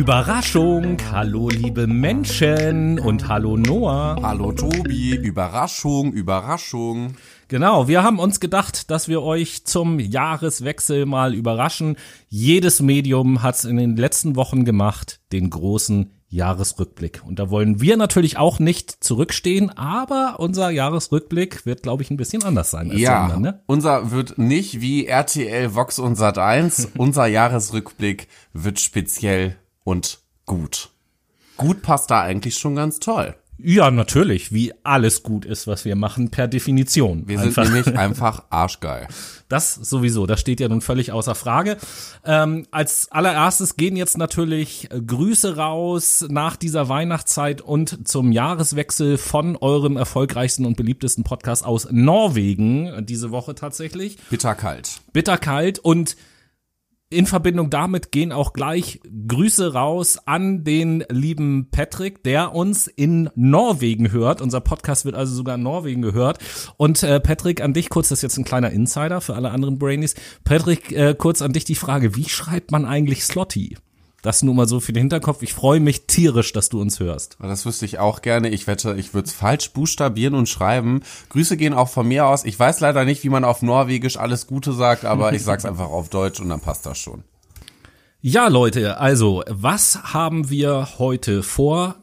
Überraschung! 0.00 0.96
Hallo 1.12 1.50
liebe 1.50 1.86
Menschen 1.86 2.98
und 2.98 3.28
hallo 3.28 3.58
Noah. 3.58 4.16
Hallo 4.22 4.50
Tobi, 4.50 5.14
Überraschung, 5.14 6.14
Überraschung. 6.14 7.16
Genau, 7.48 7.86
wir 7.86 8.02
haben 8.02 8.18
uns 8.18 8.40
gedacht, 8.40 8.90
dass 8.90 9.08
wir 9.08 9.20
euch 9.20 9.66
zum 9.66 10.00
Jahreswechsel 10.00 11.04
mal 11.04 11.34
überraschen. 11.34 11.96
Jedes 12.30 12.80
Medium 12.80 13.42
hat 13.42 13.56
es 13.56 13.66
in 13.66 13.76
den 13.76 13.94
letzten 13.94 14.36
Wochen 14.36 14.64
gemacht, 14.64 15.20
den 15.32 15.50
großen 15.50 16.10
Jahresrückblick. 16.30 17.20
Und 17.26 17.38
da 17.38 17.50
wollen 17.50 17.82
wir 17.82 17.98
natürlich 17.98 18.38
auch 18.38 18.58
nicht 18.58 19.04
zurückstehen, 19.04 19.68
aber 19.76 20.36
unser 20.38 20.70
Jahresrückblick 20.70 21.66
wird, 21.66 21.82
glaube 21.82 22.02
ich, 22.02 22.10
ein 22.10 22.16
bisschen 22.16 22.42
anders 22.42 22.70
sein. 22.70 22.90
Als 22.90 23.00
ja, 23.00 23.24
anderen, 23.24 23.42
ne? 23.42 23.62
unser 23.66 24.10
wird 24.12 24.38
nicht 24.38 24.80
wie 24.80 25.04
RTL 25.04 25.74
Vox 25.74 25.98
und 25.98 26.14
Sat 26.14 26.38
1. 26.38 26.92
unser 26.96 27.26
Jahresrückblick 27.26 28.28
wird 28.54 28.80
speziell 28.80 29.56
und 29.84 30.20
gut. 30.46 30.90
Gut 31.56 31.82
passt 31.82 32.10
da 32.10 32.22
eigentlich 32.22 32.56
schon 32.56 32.76
ganz 32.76 33.00
toll. 33.00 33.34
Ja, 33.62 33.90
natürlich, 33.90 34.52
wie 34.52 34.72
alles 34.84 35.22
gut 35.22 35.44
ist, 35.44 35.66
was 35.66 35.84
wir 35.84 35.94
machen, 35.94 36.30
per 36.30 36.48
Definition. 36.48 37.28
Wir 37.28 37.40
einfach. 37.40 37.64
sind 37.64 37.74
nämlich 37.74 37.98
einfach 37.98 38.44
arschgeil. 38.50 39.06
Das 39.48 39.74
sowieso, 39.74 40.26
das 40.26 40.40
steht 40.40 40.60
ja 40.60 40.68
nun 40.68 40.80
völlig 40.80 41.12
außer 41.12 41.34
Frage. 41.34 41.76
Ähm, 42.24 42.66
als 42.70 43.12
allererstes 43.12 43.76
gehen 43.76 43.96
jetzt 43.96 44.16
natürlich 44.16 44.88
Grüße 45.06 45.56
raus 45.56 46.24
nach 46.28 46.56
dieser 46.56 46.88
Weihnachtszeit 46.88 47.60
und 47.60 48.08
zum 48.08 48.32
Jahreswechsel 48.32 49.18
von 49.18 49.56
eurem 49.56 49.96
erfolgreichsten 49.96 50.64
und 50.64 50.76
beliebtesten 50.76 51.24
Podcast 51.24 51.64
aus 51.64 51.88
Norwegen 51.90 53.04
diese 53.04 53.30
Woche 53.30 53.54
tatsächlich. 53.54 54.16
Bitterkalt. 54.30 55.00
Bitterkalt 55.12 55.78
und 55.78 56.16
in 57.10 57.26
Verbindung 57.26 57.70
damit 57.70 58.12
gehen 58.12 58.30
auch 58.30 58.52
gleich 58.52 59.00
Grüße 59.26 59.72
raus 59.72 60.18
an 60.26 60.62
den 60.62 61.04
lieben 61.10 61.68
Patrick, 61.72 62.22
der 62.22 62.54
uns 62.54 62.86
in 62.86 63.28
Norwegen 63.34 64.12
hört. 64.12 64.40
Unser 64.40 64.60
Podcast 64.60 65.04
wird 65.04 65.16
also 65.16 65.34
sogar 65.34 65.56
in 65.56 65.62
Norwegen 65.64 66.02
gehört. 66.02 66.38
Und 66.76 67.02
äh, 67.02 67.18
Patrick, 67.18 67.62
an 67.62 67.72
dich 67.72 67.88
kurz, 67.88 68.10
das 68.10 68.20
ist 68.20 68.22
jetzt 68.22 68.38
ein 68.38 68.44
kleiner 68.44 68.70
Insider 68.70 69.20
für 69.20 69.34
alle 69.34 69.50
anderen 69.50 69.78
Brainies. 69.78 70.14
Patrick, 70.44 70.92
äh, 70.92 71.16
kurz 71.18 71.42
an 71.42 71.52
dich 71.52 71.64
die 71.64 71.74
Frage, 71.74 72.14
wie 72.14 72.28
schreibt 72.28 72.70
man 72.70 72.84
eigentlich 72.84 73.24
Slotty? 73.24 73.76
Das 74.22 74.42
nur 74.42 74.54
mal 74.54 74.68
so 74.68 74.80
für 74.80 74.92
den 74.92 75.00
Hinterkopf. 75.00 75.42
Ich 75.42 75.54
freue 75.54 75.80
mich 75.80 76.06
tierisch, 76.06 76.52
dass 76.52 76.68
du 76.68 76.80
uns 76.80 77.00
hörst. 77.00 77.36
Das 77.40 77.64
wüsste 77.64 77.86
ich 77.86 77.98
auch 77.98 78.22
gerne. 78.22 78.48
Ich 78.50 78.66
wette, 78.66 78.94
ich 78.96 79.14
würde 79.14 79.26
es 79.26 79.32
falsch 79.32 79.72
buchstabieren 79.72 80.34
und 80.34 80.48
schreiben. 80.48 81.02
Grüße 81.30 81.56
gehen 81.56 81.72
auch 81.72 81.88
von 81.88 82.06
mir 82.06 82.26
aus. 82.26 82.44
Ich 82.44 82.58
weiß 82.58 82.80
leider 82.80 83.04
nicht, 83.04 83.24
wie 83.24 83.30
man 83.30 83.44
auf 83.44 83.62
Norwegisch 83.62 84.18
alles 84.18 84.46
Gute 84.46 84.72
sagt, 84.72 85.04
aber 85.04 85.32
ich 85.32 85.42
sag's 85.42 85.64
einfach 85.66 85.88
auf 85.88 86.08
Deutsch 86.10 86.40
und 86.40 86.48
dann 86.48 86.60
passt 86.60 86.84
das 86.86 86.98
schon. 86.98 87.24
Ja, 88.22 88.48
Leute, 88.48 88.98
also, 88.98 89.42
was 89.48 90.12
haben 90.12 90.50
wir 90.50 90.98
heute 90.98 91.42
vor? 91.42 91.96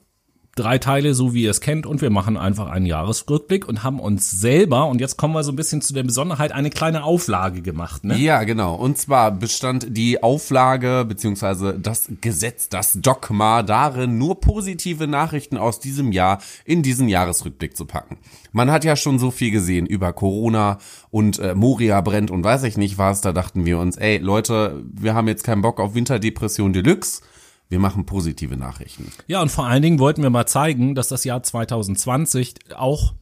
Drei 0.57 0.77
Teile, 0.77 1.13
so 1.13 1.33
wie 1.33 1.43
ihr 1.43 1.51
es 1.51 1.61
kennt, 1.61 1.85
und 1.85 2.01
wir 2.01 2.09
machen 2.09 2.37
einfach 2.37 2.67
einen 2.67 2.85
Jahresrückblick 2.85 3.67
und 3.67 3.83
haben 3.83 3.99
uns 3.99 4.31
selber, 4.31 4.87
und 4.87 4.99
jetzt 4.99 5.17
kommen 5.17 5.33
wir 5.33 5.43
so 5.43 5.51
ein 5.51 5.55
bisschen 5.55 5.81
zu 5.81 5.93
der 5.93 6.03
Besonderheit, 6.03 6.51
eine 6.51 6.69
kleine 6.69 7.03
Auflage 7.03 7.61
gemacht. 7.61 8.03
Ne? 8.03 8.17
Ja, 8.17 8.43
genau. 8.43 8.75
Und 8.75 8.97
zwar 8.97 9.31
bestand 9.31 9.87
die 9.95 10.21
Auflage 10.21 11.05
beziehungsweise 11.07 11.77
das 11.79 12.09
Gesetz, 12.21 12.69
das 12.69 12.93
Dogma 12.93 13.63
darin, 13.63 14.17
nur 14.17 14.41
positive 14.41 15.07
Nachrichten 15.07 15.57
aus 15.57 15.79
diesem 15.79 16.11
Jahr 16.11 16.39
in 16.65 16.83
diesen 16.83 17.07
Jahresrückblick 17.07 17.77
zu 17.77 17.85
packen. 17.85 18.17
Man 18.51 18.71
hat 18.71 18.83
ja 18.83 18.95
schon 18.95 19.19
so 19.19 19.31
viel 19.31 19.51
gesehen 19.51 19.85
über 19.85 20.13
Corona 20.13 20.79
und 21.11 21.39
äh, 21.39 21.53
Moria 21.53 22.01
brennt 22.01 22.31
und 22.31 22.43
weiß 22.43 22.63
ich 22.63 22.77
nicht 22.77 22.97
was. 22.97 23.21
Da 23.21 23.31
dachten 23.31 23.65
wir 23.65 23.77
uns, 23.79 23.97
ey 23.97 24.17
Leute, 24.17 24.83
wir 24.91 25.13
haben 25.13 25.27
jetzt 25.27 25.43
keinen 25.43 25.61
Bock 25.61 25.79
auf 25.79 25.93
Winterdepression 25.93 26.73
Deluxe 26.73 27.21
wir 27.69 27.79
machen 27.79 28.05
positive 28.05 28.57
Nachrichten. 28.57 29.11
Ja, 29.27 29.41
und 29.41 29.49
vor 29.49 29.65
allen 29.65 29.81
Dingen 29.81 29.99
wollten 29.99 30.23
wir 30.23 30.29
mal 30.29 30.45
zeigen, 30.45 30.95
dass 30.95 31.09
das 31.09 31.23
Jahr 31.23 31.43
2020 31.43 32.55
auch 32.75 33.13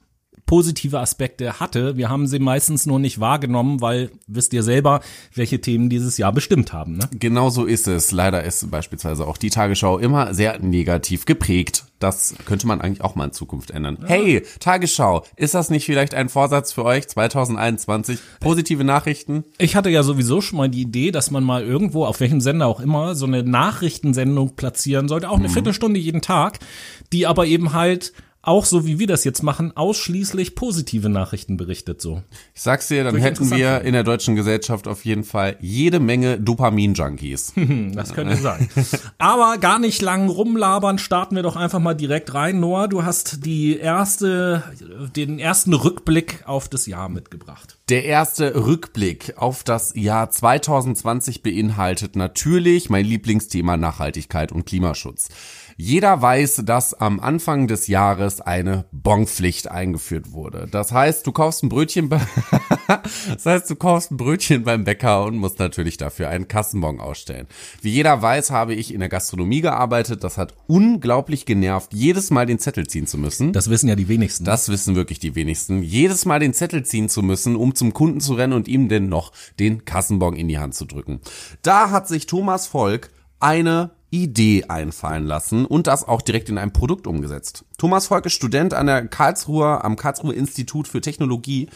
positive 0.45 0.99
Aspekte 0.99 1.59
hatte. 1.59 1.97
Wir 1.97 2.09
haben 2.09 2.27
sie 2.27 2.39
meistens 2.39 2.85
nur 2.85 2.99
nicht 2.99 3.19
wahrgenommen, 3.19 3.81
weil 3.81 4.11
wisst 4.27 4.53
ihr 4.53 4.63
selber, 4.63 5.01
welche 5.33 5.59
Themen 5.59 5.89
dieses 5.89 6.17
Jahr 6.17 6.31
bestimmt 6.31 6.71
haben. 6.71 6.97
Ne? 6.97 7.09
Genau 7.19 7.49
so 7.49 7.65
ist 7.65 7.87
es. 7.87 8.11
Leider 8.11 8.43
ist 8.43 8.69
beispielsweise 8.69 9.27
auch 9.27 9.37
die 9.37 9.49
Tagesschau 9.49 9.97
immer 9.97 10.33
sehr 10.33 10.59
negativ 10.59 11.25
geprägt. 11.25 11.85
Das 11.99 12.35
könnte 12.45 12.67
man 12.67 12.81
eigentlich 12.81 13.01
auch 13.01 13.15
mal 13.15 13.25
in 13.25 13.31
Zukunft 13.31 13.71
ändern. 13.71 13.97
Ja. 14.01 14.07
Hey, 14.07 14.43
Tagesschau, 14.59 15.23
ist 15.37 15.55
das 15.55 15.69
nicht 15.69 15.85
vielleicht 15.85 16.13
ein 16.13 16.29
Vorsatz 16.29 16.73
für 16.73 16.83
euch 16.83 17.07
2021? 17.07 18.19
Positive 18.41 18.83
Nachrichten? 18.83 19.45
Ich 19.57 19.75
hatte 19.75 19.89
ja 19.89 20.03
sowieso 20.03 20.41
schon 20.41 20.57
mal 20.57 20.69
die 20.69 20.81
Idee, 20.81 21.11
dass 21.11 21.31
man 21.31 21.43
mal 21.43 21.63
irgendwo, 21.63 22.05
auf 22.05 22.19
welchem 22.19 22.41
Sender 22.41 22.67
auch 22.67 22.81
immer, 22.81 23.15
so 23.15 23.25
eine 23.25 23.43
Nachrichtensendung 23.43 24.55
platzieren 24.55 25.07
sollte, 25.07 25.29
auch 25.29 25.39
eine 25.39 25.47
mhm. 25.47 25.53
Viertelstunde 25.53 25.99
jeden 25.99 26.21
Tag, 26.21 26.59
die 27.13 27.25
aber 27.25 27.47
eben 27.47 27.73
halt 27.73 28.13
auch 28.45 28.65
so 28.65 28.85
wie 28.85 28.99
wir 28.99 29.07
das 29.07 29.23
jetzt 29.23 29.43
machen, 29.43 29.75
ausschließlich 29.75 30.55
positive 30.55 31.09
Nachrichten 31.09 31.57
berichtet 31.57 32.01
so. 32.01 32.21
Ich 32.53 32.61
sag's 32.61 32.87
dir, 32.87 33.03
dann 33.03 33.17
hätten 33.17 33.49
wir 33.51 33.81
in 33.81 33.93
der 33.93 34.03
deutschen 34.03 34.35
Gesellschaft 34.35 34.87
auf 34.87 35.03
jeden 35.05 35.23
Fall 35.23 35.57
jede 35.61 35.99
Menge 35.99 36.39
Dopamin-Junkies. 36.39 37.53
das 37.93 38.13
könnte 38.13 38.37
sein. 38.37 38.69
Aber 39.17 39.57
gar 39.57 39.79
nicht 39.79 40.01
lang 40.01 40.29
rumlabern, 40.29 40.99
starten 40.99 41.35
wir 41.35 41.43
doch 41.43 41.55
einfach 41.55 41.79
mal 41.79 41.95
direkt 41.95 42.33
rein. 42.33 42.59
Noah, 42.59 42.87
du 42.87 43.03
hast 43.03 43.45
die 43.45 43.77
erste, 43.77 44.63
den 45.15 45.39
ersten 45.39 45.73
Rückblick 45.73 46.43
auf 46.45 46.69
das 46.69 46.85
Jahr 46.85 47.09
mitgebracht. 47.09 47.77
Der 47.89 48.05
erste 48.05 48.65
Rückblick 48.65 49.33
auf 49.37 49.63
das 49.63 49.93
Jahr 49.95 50.29
2020 50.29 51.43
beinhaltet 51.43 52.15
natürlich 52.15 52.89
mein 52.89 53.05
Lieblingsthema 53.05 53.77
Nachhaltigkeit 53.77 54.51
und 54.51 54.65
Klimaschutz. 54.65 55.29
Jeder 55.77 56.21
weiß, 56.21 56.61
dass 56.63 56.93
am 56.93 57.19
Anfang 57.19 57.67
des 57.67 57.87
Jahres 57.87 58.39
eine 58.39 58.85
Bonpflicht 58.93 59.69
eingeführt 59.69 60.31
wurde. 60.31 60.69
Das 60.71 60.93
heißt, 60.93 61.27
du 61.27 61.33
kaufst 61.33 61.63
ein 61.63 61.69
Brötchen, 61.69 62.09
das 63.27 63.45
heißt, 63.45 63.69
du 63.69 63.75
kaufst 63.75 64.11
ein 64.11 64.17
Brötchen 64.17 64.63
beim 64.63 64.85
Bäcker 64.85 65.25
und 65.25 65.35
musst 65.35 65.59
natürlich 65.59 65.97
dafür 65.97 66.29
einen 66.29 66.47
Kassenbon 66.47 67.01
ausstellen. 67.01 67.47
Wie 67.81 67.89
jeder 67.89 68.21
weiß, 68.21 68.51
habe 68.51 68.73
ich 68.73 68.93
in 68.93 69.01
der 69.01 69.09
Gastronomie 69.09 69.59
gearbeitet. 69.59 70.23
Das 70.23 70.37
hat 70.37 70.53
unglaublich 70.67 71.45
genervt, 71.45 71.93
jedes 71.93 72.31
Mal 72.31 72.45
den 72.45 72.59
Zettel 72.59 72.87
ziehen 72.87 73.05
zu 73.05 73.17
müssen. 73.17 73.51
Das 73.51 73.69
wissen 73.69 73.89
ja 73.89 73.95
die 73.95 74.07
wenigsten. 74.07 74.45
Das 74.45 74.69
wissen 74.69 74.95
wirklich 74.95 75.19
die 75.19 75.35
wenigsten. 75.35 75.83
Jedes 75.83 76.23
Mal 76.23 76.39
den 76.39 76.53
Zettel 76.53 76.85
ziehen 76.85 77.09
zu 77.09 77.21
müssen, 77.21 77.57
um 77.57 77.75
zum 77.75 77.93
Kunden 77.93 78.21
zu 78.21 78.35
rennen 78.35 78.53
und 78.53 78.69
ihm 78.69 78.87
denn 78.87 79.09
noch 79.09 79.33
den 79.59 79.83
Kassenbon 79.83 80.37
in 80.37 80.47
die 80.47 80.57
Hand 80.57 80.73
zu 80.73 80.85
drücken. 80.85 81.19
Da 81.63 81.89
hat 81.89 82.07
sich 82.07 82.27
Thomas 82.27 82.65
Volk 82.65 83.09
eine 83.41 83.91
Idee 84.23 84.65
einfallen 84.67 85.25
lassen 85.25 85.65
und 85.65 85.87
das 85.87 86.07
auch 86.07 86.21
direkt 86.21 86.49
in 86.49 86.57
ein 86.57 86.73
Produkt 86.73 87.07
umgesetzt. 87.07 87.65
Thomas 87.77 88.07
Volk 88.07 88.25
ist 88.25 88.33
Student 88.33 88.73
an 88.73 88.87
der 88.87 89.07
Karlsruher, 89.07 89.83
am 89.83 89.95
Karlsruher 89.95 90.33
Institut 90.33 90.87
für 90.87 91.01
Technologie 91.01 91.69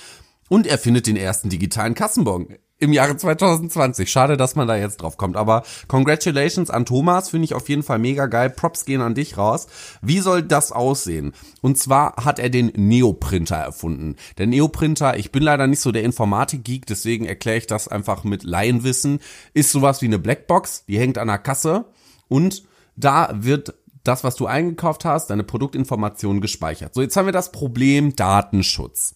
und 0.48 0.66
er 0.66 0.78
findet 0.78 1.08
den 1.08 1.16
ersten 1.16 1.50
digitalen 1.50 1.94
Kassenbon 1.94 2.48
im 2.80 2.94
Jahre 2.94 3.16
2020. 3.16 4.10
Schade, 4.10 4.38
dass 4.38 4.56
man 4.56 4.68
da 4.68 4.76
jetzt 4.76 5.02
drauf 5.02 5.18
kommt. 5.18 5.36
Aber 5.36 5.64
congratulations 5.88 6.70
an 6.70 6.86
Thomas, 6.86 7.30
finde 7.30 7.46
ich 7.46 7.54
auf 7.54 7.70
jeden 7.70 7.84
Fall 7.84 8.00
mega 8.00 8.26
geil. 8.26 8.50
Props 8.50 8.86
gehen 8.86 9.02
an 9.02 9.16
dich 9.16 9.38
raus. 9.38 9.68
Wie 10.02 10.20
soll 10.20 10.42
das 10.42 10.72
aussehen? 10.72 11.34
Und 11.62 11.78
zwar 11.78 12.16
hat 12.24 12.40
er 12.40 12.50
den 12.50 12.72
Neoprinter 12.76 13.58
erfunden. 13.58 14.16
Der 14.38 14.48
Neoprinter, 14.48 15.18
ich 15.18 15.32
bin 15.32 15.44
leider 15.44 15.68
nicht 15.68 15.82
so 15.82 15.92
der 15.92 16.04
Informatik-Geek, 16.04 16.86
deswegen 16.86 17.26
erkläre 17.26 17.58
ich 17.58 17.68
das 17.68 17.88
einfach 17.88 18.24
mit 18.24 18.44
Laienwissen, 18.44 19.20
ist 19.54 19.72
sowas 19.72 20.02
wie 20.02 20.06
eine 20.06 20.20
Blackbox, 20.20 20.86
die 20.86 20.98
hängt 20.98 21.18
an 21.18 21.28
der 21.28 21.38
Kasse 21.38 21.86
und 22.30 22.64
da 22.96 23.30
wird 23.34 23.74
das, 24.04 24.24
was 24.24 24.36
du 24.36 24.48
eingekauft 24.48 25.06
hast, 25.06 25.30
deine 25.30 25.44
Produktinformationen 25.44 26.42
gespeichert. 26.42 26.94
So, 26.94 27.02
jetzt 27.02 27.16
haben 27.18 27.26
wir 27.26 27.34
das 27.34 27.52
Problem 27.52 28.16
Datenschutz 28.16 29.16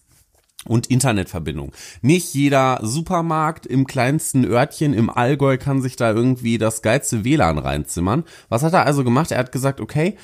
und 0.66 0.86
Internetverbindung. 0.86 1.72
Nicht 2.02 2.34
jeder 2.34 2.80
Supermarkt 2.82 3.66
im 3.66 3.86
kleinsten 3.86 4.44
Örtchen 4.44 4.94
im 4.94 5.10
Allgäu 5.10 5.58
kann 5.58 5.82
sich 5.82 5.96
da 5.96 6.12
irgendwie 6.12 6.58
das 6.58 6.82
geilste 6.82 7.24
WLAN 7.24 7.58
reinzimmern. 7.58 8.24
Was 8.48 8.62
hat 8.62 8.72
er 8.72 8.86
also 8.86 9.04
gemacht? 9.04 9.30
Er 9.30 9.38
hat 9.38 9.52
gesagt, 9.52 9.80
okay, 9.80 10.16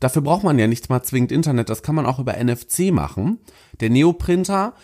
dafür 0.00 0.22
braucht 0.22 0.44
man 0.44 0.58
ja 0.58 0.66
nicht 0.66 0.88
mal 0.90 1.02
zwingend 1.02 1.32
Internet, 1.32 1.68
das 1.68 1.82
kann 1.82 1.94
man 1.94 2.06
auch 2.06 2.18
über 2.18 2.36
NFC 2.42 2.92
machen. 2.92 3.38
Der 3.80 3.90
Neoprinter 3.90 4.74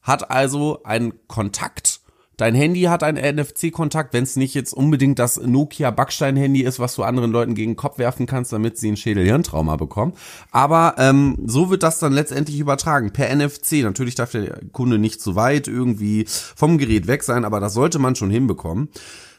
hat 0.00 0.30
also 0.30 0.82
einen 0.84 1.26
Kontakt 1.28 2.00
Dein 2.42 2.56
Handy 2.56 2.82
hat 2.82 3.04
einen 3.04 3.36
NFC-Kontakt, 3.36 4.12
wenn 4.12 4.24
es 4.24 4.34
nicht 4.34 4.52
jetzt 4.54 4.72
unbedingt 4.72 5.20
das 5.20 5.40
Nokia 5.40 5.92
Backstein-Handy 5.92 6.62
ist, 6.62 6.80
was 6.80 6.96
du 6.96 7.04
anderen 7.04 7.30
Leuten 7.30 7.54
gegen 7.54 7.70
den 7.70 7.76
Kopf 7.76 7.98
werfen 7.98 8.26
kannst, 8.26 8.52
damit 8.52 8.76
sie 8.78 8.90
ein 8.90 8.96
Schädel-Hirntrauma 8.96 9.76
bekommen. 9.76 10.14
Aber 10.50 10.96
ähm, 10.98 11.36
so 11.46 11.70
wird 11.70 11.84
das 11.84 12.00
dann 12.00 12.12
letztendlich 12.12 12.58
übertragen 12.58 13.12
per 13.12 13.32
NFC. 13.32 13.84
Natürlich 13.84 14.16
darf 14.16 14.32
der 14.32 14.58
Kunde 14.72 14.98
nicht 14.98 15.20
zu 15.20 15.36
weit 15.36 15.68
irgendwie 15.68 16.24
vom 16.26 16.78
Gerät 16.78 17.06
weg 17.06 17.22
sein, 17.22 17.44
aber 17.44 17.60
das 17.60 17.74
sollte 17.74 18.00
man 18.00 18.16
schon 18.16 18.30
hinbekommen. 18.30 18.88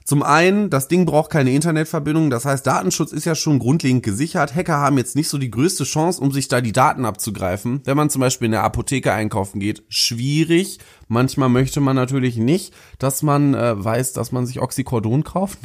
Zum 0.05 0.21
einen, 0.21 0.69
das 0.69 0.89
Ding 0.89 1.05
braucht 1.05 1.31
keine 1.31 1.53
Internetverbindung, 1.53 2.29
das 2.29 2.43
heißt, 2.43 2.67
Datenschutz 2.67 3.13
ist 3.13 3.23
ja 3.23 3.35
schon 3.35 3.59
grundlegend 3.59 4.03
gesichert. 4.03 4.53
Hacker 4.53 4.77
haben 4.77 4.97
jetzt 4.97 5.15
nicht 5.15 5.29
so 5.29 5.37
die 5.37 5.51
größte 5.51 5.85
Chance, 5.85 6.21
um 6.21 6.31
sich 6.31 6.49
da 6.49 6.59
die 6.59 6.73
Daten 6.73 7.05
abzugreifen. 7.05 7.81
Wenn 7.85 7.95
man 7.95 8.09
zum 8.09 8.19
Beispiel 8.19 8.47
in 8.47 8.51
der 8.51 8.63
Apotheke 8.63 9.13
einkaufen 9.13 9.61
geht, 9.61 9.83
schwierig. 9.87 10.79
Manchmal 11.13 11.49
möchte 11.49 11.79
man 11.79 11.95
natürlich 11.95 12.37
nicht, 12.37 12.73
dass 12.97 13.21
man 13.21 13.53
äh, 13.53 13.81
weiß, 13.81 14.13
dass 14.13 14.31
man 14.31 14.47
sich 14.47 14.59
Oxycodon 14.59 15.23
kauft. 15.23 15.59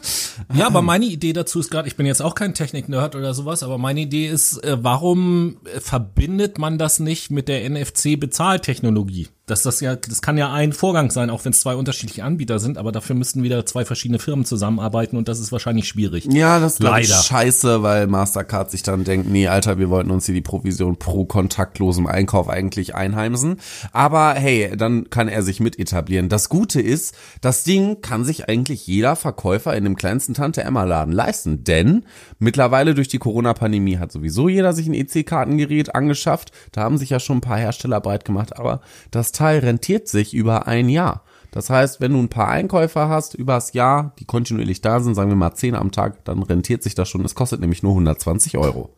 ja, 0.54 0.66
aber 0.66 0.80
meine 0.80 1.06
Idee 1.06 1.32
dazu 1.32 1.58
ist 1.58 1.70
gerade, 1.70 1.88
ich 1.88 1.96
bin 1.96 2.06
jetzt 2.06 2.22
auch 2.22 2.36
kein 2.36 2.54
Technik-Nerd 2.54 3.16
oder 3.16 3.34
sowas, 3.34 3.64
aber 3.64 3.78
meine 3.78 4.02
Idee 4.02 4.28
ist, 4.28 4.62
äh, 4.62 4.78
warum 4.80 5.56
äh, 5.64 5.80
verbindet 5.80 6.58
man 6.58 6.78
das 6.78 7.00
nicht 7.00 7.32
mit 7.32 7.48
der 7.48 7.68
NFC-Bezahltechnologie? 7.68 9.28
dass 9.46 9.62
das 9.62 9.80
ja, 9.80 9.96
das 9.96 10.22
kann 10.22 10.38
ja 10.38 10.52
ein 10.52 10.72
Vorgang 10.72 11.10
sein, 11.10 11.28
auch 11.28 11.44
wenn 11.44 11.50
es 11.50 11.60
zwei 11.60 11.74
unterschiedliche 11.74 12.22
Anbieter 12.22 12.60
sind, 12.60 12.78
aber 12.78 12.92
dafür 12.92 13.16
müssten 13.16 13.42
wieder 13.42 13.66
zwei 13.66 13.84
verschiedene 13.84 14.20
Firmen 14.20 14.44
zusammenarbeiten 14.44 15.16
und 15.16 15.26
das 15.26 15.40
ist 15.40 15.50
wahrscheinlich 15.50 15.88
schwierig. 15.88 16.26
Ja, 16.30 16.60
das 16.60 16.74
ist 16.74 16.82
leider 16.82 17.14
scheiße, 17.14 17.82
weil 17.82 18.06
Mastercard 18.06 18.70
sich 18.70 18.84
dann 18.84 19.02
denkt, 19.02 19.28
nee, 19.28 19.48
Alter, 19.48 19.78
wir 19.78 19.90
wollten 19.90 20.12
uns 20.12 20.26
hier 20.26 20.34
die 20.34 20.42
Provision 20.42 20.96
pro 20.96 21.24
kontaktlosem 21.24 22.06
Einkauf 22.06 22.48
eigentlich 22.48 22.94
einheimsen. 22.94 23.56
Aber 23.92 24.34
hey, 24.34 24.76
dann 24.76 24.91
kann 25.10 25.28
er 25.28 25.42
sich 25.42 25.60
mit 25.60 25.78
etablieren. 25.78 26.28
Das 26.28 26.48
Gute 26.48 26.80
ist, 26.80 27.14
das 27.40 27.64
Ding 27.64 28.00
kann 28.00 28.24
sich 28.24 28.48
eigentlich 28.48 28.86
jeder 28.86 29.16
Verkäufer 29.16 29.76
in 29.76 29.84
dem 29.84 29.96
kleinsten 29.96 30.34
Tante 30.34 30.62
Emma 30.62 30.84
Laden 30.84 31.12
leisten, 31.12 31.64
denn 31.64 32.04
mittlerweile 32.38 32.94
durch 32.94 33.08
die 33.08 33.18
Corona-Pandemie 33.18 33.98
hat 33.98 34.12
sowieso 34.12 34.48
jeder 34.48 34.72
sich 34.72 34.86
ein 34.86 34.94
EC-Kartengerät 34.94 35.94
angeschafft. 35.94 36.52
Da 36.72 36.82
haben 36.82 36.98
sich 36.98 37.10
ja 37.10 37.20
schon 37.20 37.38
ein 37.38 37.42
paar 37.42 37.58
Hersteller 37.58 38.00
breit 38.00 38.24
gemacht, 38.24 38.56
aber 38.56 38.80
das 39.10 39.32
Teil 39.32 39.60
rentiert 39.60 40.08
sich 40.08 40.34
über 40.34 40.66
ein 40.66 40.88
Jahr. 40.88 41.24
Das 41.52 41.68
heißt, 41.68 42.00
wenn 42.00 42.12
du 42.12 42.18
ein 42.18 42.30
paar 42.30 42.48
Einkäufer 42.48 43.08
hast 43.08 43.34
übers 43.34 43.74
Jahr, 43.74 44.14
die 44.18 44.24
kontinuierlich 44.24 44.80
da 44.80 45.00
sind, 45.00 45.14
sagen 45.14 45.28
wir 45.28 45.36
mal 45.36 45.54
10 45.54 45.74
am 45.74 45.92
Tag, 45.92 46.24
dann 46.24 46.42
rentiert 46.42 46.82
sich 46.82 46.94
das 46.94 47.08
schon. 47.08 47.24
Es 47.24 47.34
kostet 47.34 47.60
nämlich 47.60 47.82
nur 47.82 47.92
120 47.92 48.56
Euro. 48.56 48.90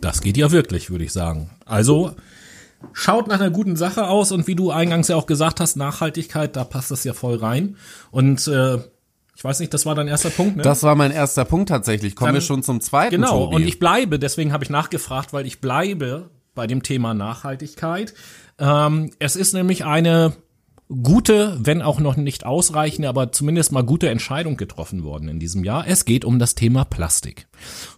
Das 0.00 0.22
geht 0.22 0.38
ja 0.38 0.50
wirklich, 0.50 0.90
würde 0.90 1.04
ich 1.04 1.12
sagen. 1.12 1.50
Also 1.66 2.12
schaut 2.92 3.28
nach 3.28 3.40
einer 3.40 3.50
guten 3.50 3.76
Sache 3.76 4.08
aus 4.08 4.32
und 4.32 4.46
wie 4.46 4.54
du 4.54 4.70
eingangs 4.70 5.08
ja 5.08 5.16
auch 5.16 5.26
gesagt 5.26 5.60
hast, 5.60 5.76
Nachhaltigkeit, 5.76 6.56
da 6.56 6.64
passt 6.64 6.90
das 6.90 7.04
ja 7.04 7.12
voll 7.12 7.36
rein. 7.36 7.76
Und 8.10 8.46
äh, 8.48 8.78
ich 9.36 9.44
weiß 9.44 9.60
nicht, 9.60 9.74
das 9.74 9.84
war 9.84 9.94
dein 9.94 10.08
erster 10.08 10.30
Punkt, 10.30 10.56
ne? 10.56 10.62
Das 10.62 10.82
war 10.82 10.94
mein 10.94 11.10
erster 11.10 11.44
Punkt 11.44 11.68
tatsächlich. 11.68 12.16
Kommen 12.16 12.28
Dann, 12.28 12.34
wir 12.36 12.40
schon 12.40 12.62
zum 12.62 12.80
zweiten. 12.80 13.16
Genau, 13.16 13.44
Tobi. 13.44 13.56
und 13.56 13.62
ich 13.66 13.78
bleibe, 13.78 14.18
deswegen 14.18 14.52
habe 14.52 14.64
ich 14.64 14.70
nachgefragt, 14.70 15.32
weil 15.32 15.46
ich 15.46 15.60
bleibe 15.60 16.30
bei 16.54 16.66
dem 16.66 16.82
Thema 16.82 17.12
Nachhaltigkeit. 17.12 18.14
Ähm, 18.58 19.10
es 19.18 19.36
ist 19.36 19.52
nämlich 19.52 19.84
eine 19.84 20.32
gute, 20.88 21.58
wenn 21.60 21.82
auch 21.82 22.00
noch 22.00 22.16
nicht 22.16 22.46
ausreichende, 22.46 23.08
aber 23.08 23.32
zumindest 23.32 23.72
mal 23.72 23.82
gute 23.82 24.08
Entscheidung 24.08 24.56
getroffen 24.56 25.04
worden 25.04 25.28
in 25.28 25.38
diesem 25.38 25.64
Jahr. 25.64 25.86
Es 25.86 26.04
geht 26.04 26.24
um 26.24 26.38
das 26.38 26.54
Thema 26.54 26.84
Plastik. 26.84 27.46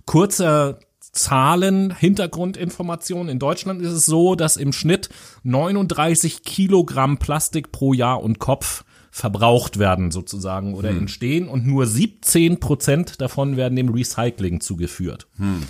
Kurze 0.06 0.78
Zahlen, 1.12 1.94
Hintergrundinformationen. 1.94 3.28
In 3.28 3.38
Deutschland 3.38 3.82
ist 3.82 3.92
es 3.92 4.06
so, 4.06 4.34
dass 4.34 4.56
im 4.56 4.72
Schnitt 4.72 5.10
39 5.42 6.42
Kilogramm 6.42 7.18
Plastik 7.18 7.72
pro 7.72 7.92
Jahr 7.92 8.22
und 8.22 8.38
Kopf 8.38 8.84
verbraucht 9.10 9.78
werden 9.78 10.10
sozusagen 10.10 10.74
oder 10.74 10.90
hm. 10.90 10.98
entstehen 10.98 11.48
und 11.48 11.66
nur 11.66 11.86
17 11.86 12.60
Prozent 12.60 13.20
davon 13.20 13.56
werden 13.56 13.76
dem 13.76 13.88
Recycling 13.88 14.60
zugeführt. 14.60 15.26
Hm. 15.36 15.62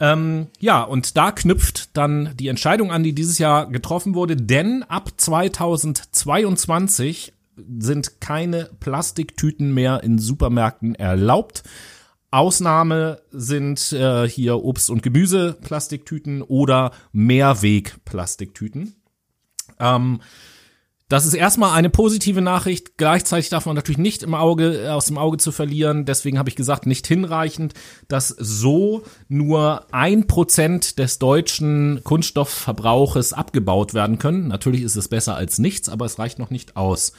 Ähm, 0.00 0.48
ja, 0.58 0.82
und 0.82 1.16
da 1.16 1.32
knüpft 1.32 1.96
dann 1.96 2.30
die 2.38 2.48
Entscheidung 2.48 2.90
an, 2.90 3.02
die 3.02 3.14
dieses 3.14 3.38
Jahr 3.38 3.70
getroffen 3.70 4.14
wurde, 4.14 4.36
denn 4.36 4.82
ab 4.82 5.12
2022 5.16 7.32
sind 7.78 8.20
keine 8.20 8.68
Plastiktüten 8.80 9.72
mehr 9.72 10.02
in 10.02 10.18
Supermärkten 10.18 10.96
erlaubt. 10.96 11.62
Ausnahme 12.34 13.22
sind 13.30 13.92
äh, 13.92 14.28
hier 14.28 14.56
Obst- 14.56 14.90
und 14.90 15.02
Gemüse-Plastiktüten 15.02 16.42
oder 16.42 16.90
Mehrweg-Plastiktüten. 17.12 18.96
Ähm, 19.78 20.20
das 21.08 21.26
ist 21.26 21.34
erstmal 21.34 21.76
eine 21.76 21.90
positive 21.90 22.40
Nachricht. 22.40 22.96
Gleichzeitig 22.96 23.50
darf 23.50 23.66
man 23.66 23.76
natürlich 23.76 23.98
nicht 23.98 24.22
im 24.22 24.34
Auge, 24.34 24.84
äh, 24.84 24.88
aus 24.88 25.06
dem 25.06 25.16
Auge 25.18 25.36
zu 25.36 25.52
verlieren. 25.52 26.06
Deswegen 26.06 26.38
habe 26.38 26.48
ich 26.48 26.56
gesagt, 26.56 26.86
nicht 26.86 27.06
hinreichend, 27.06 27.74
dass 28.08 28.28
so 28.28 29.04
nur 29.28 29.86
ein 29.92 30.26
Prozent 30.26 30.98
des 30.98 31.20
deutschen 31.20 32.02
Kunststoffverbrauches 32.02 33.32
abgebaut 33.32 33.94
werden 33.94 34.18
können. 34.18 34.48
Natürlich 34.48 34.82
ist 34.82 34.96
es 34.96 35.08
besser 35.08 35.36
als 35.36 35.58
nichts, 35.58 35.88
aber 35.88 36.06
es 36.06 36.18
reicht 36.18 36.38
noch 36.38 36.50
nicht 36.50 36.76
aus. 36.76 37.12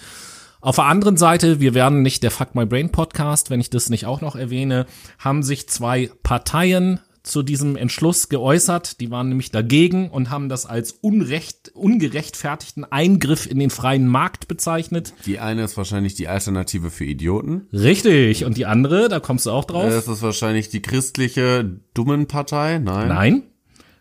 Auf 0.65 0.77
der 0.77 0.85
anderen 0.85 1.15
Seite, 1.15 1.59
wir 1.59 1.75
werden 1.75 2.01
nicht 2.01 2.23
der 2.23 2.31
Fuck 2.31 2.55
My 2.55 2.65
Brain 2.65 2.91
Podcast, 2.91 3.51
wenn 3.51 3.59
ich 3.59 3.69
das 3.69 3.91
nicht 3.91 4.07
auch 4.07 4.21
noch 4.21 4.35
erwähne, 4.35 4.87
haben 5.19 5.43
sich 5.43 5.69
zwei 5.69 6.09
Parteien 6.23 6.99
zu 7.21 7.43
diesem 7.43 7.75
Entschluss 7.75 8.29
geäußert. 8.29 8.99
Die 8.99 9.11
waren 9.11 9.29
nämlich 9.29 9.51
dagegen 9.51 10.09
und 10.09 10.31
haben 10.31 10.49
das 10.49 10.65
als 10.65 10.91
unrecht, 10.91 11.69
ungerechtfertigten 11.75 12.83
Eingriff 12.83 13.45
in 13.45 13.59
den 13.59 13.69
freien 13.69 14.07
Markt 14.07 14.47
bezeichnet. 14.47 15.13
Die 15.27 15.37
eine 15.37 15.63
ist 15.63 15.77
wahrscheinlich 15.77 16.15
die 16.15 16.27
Alternative 16.27 16.89
für 16.89 17.05
Idioten. 17.05 17.67
Richtig. 17.71 18.43
Und 18.43 18.57
die 18.57 18.65
andere, 18.65 19.07
da 19.07 19.19
kommst 19.19 19.45
du 19.45 19.51
auch 19.51 19.65
drauf. 19.65 19.91
Das 19.91 20.07
ist 20.07 20.23
wahrscheinlich 20.23 20.69
die 20.69 20.81
christliche 20.81 21.79
Dummenpartei. 21.93 22.79
Nein. 22.79 23.07
Nein. 23.09 23.43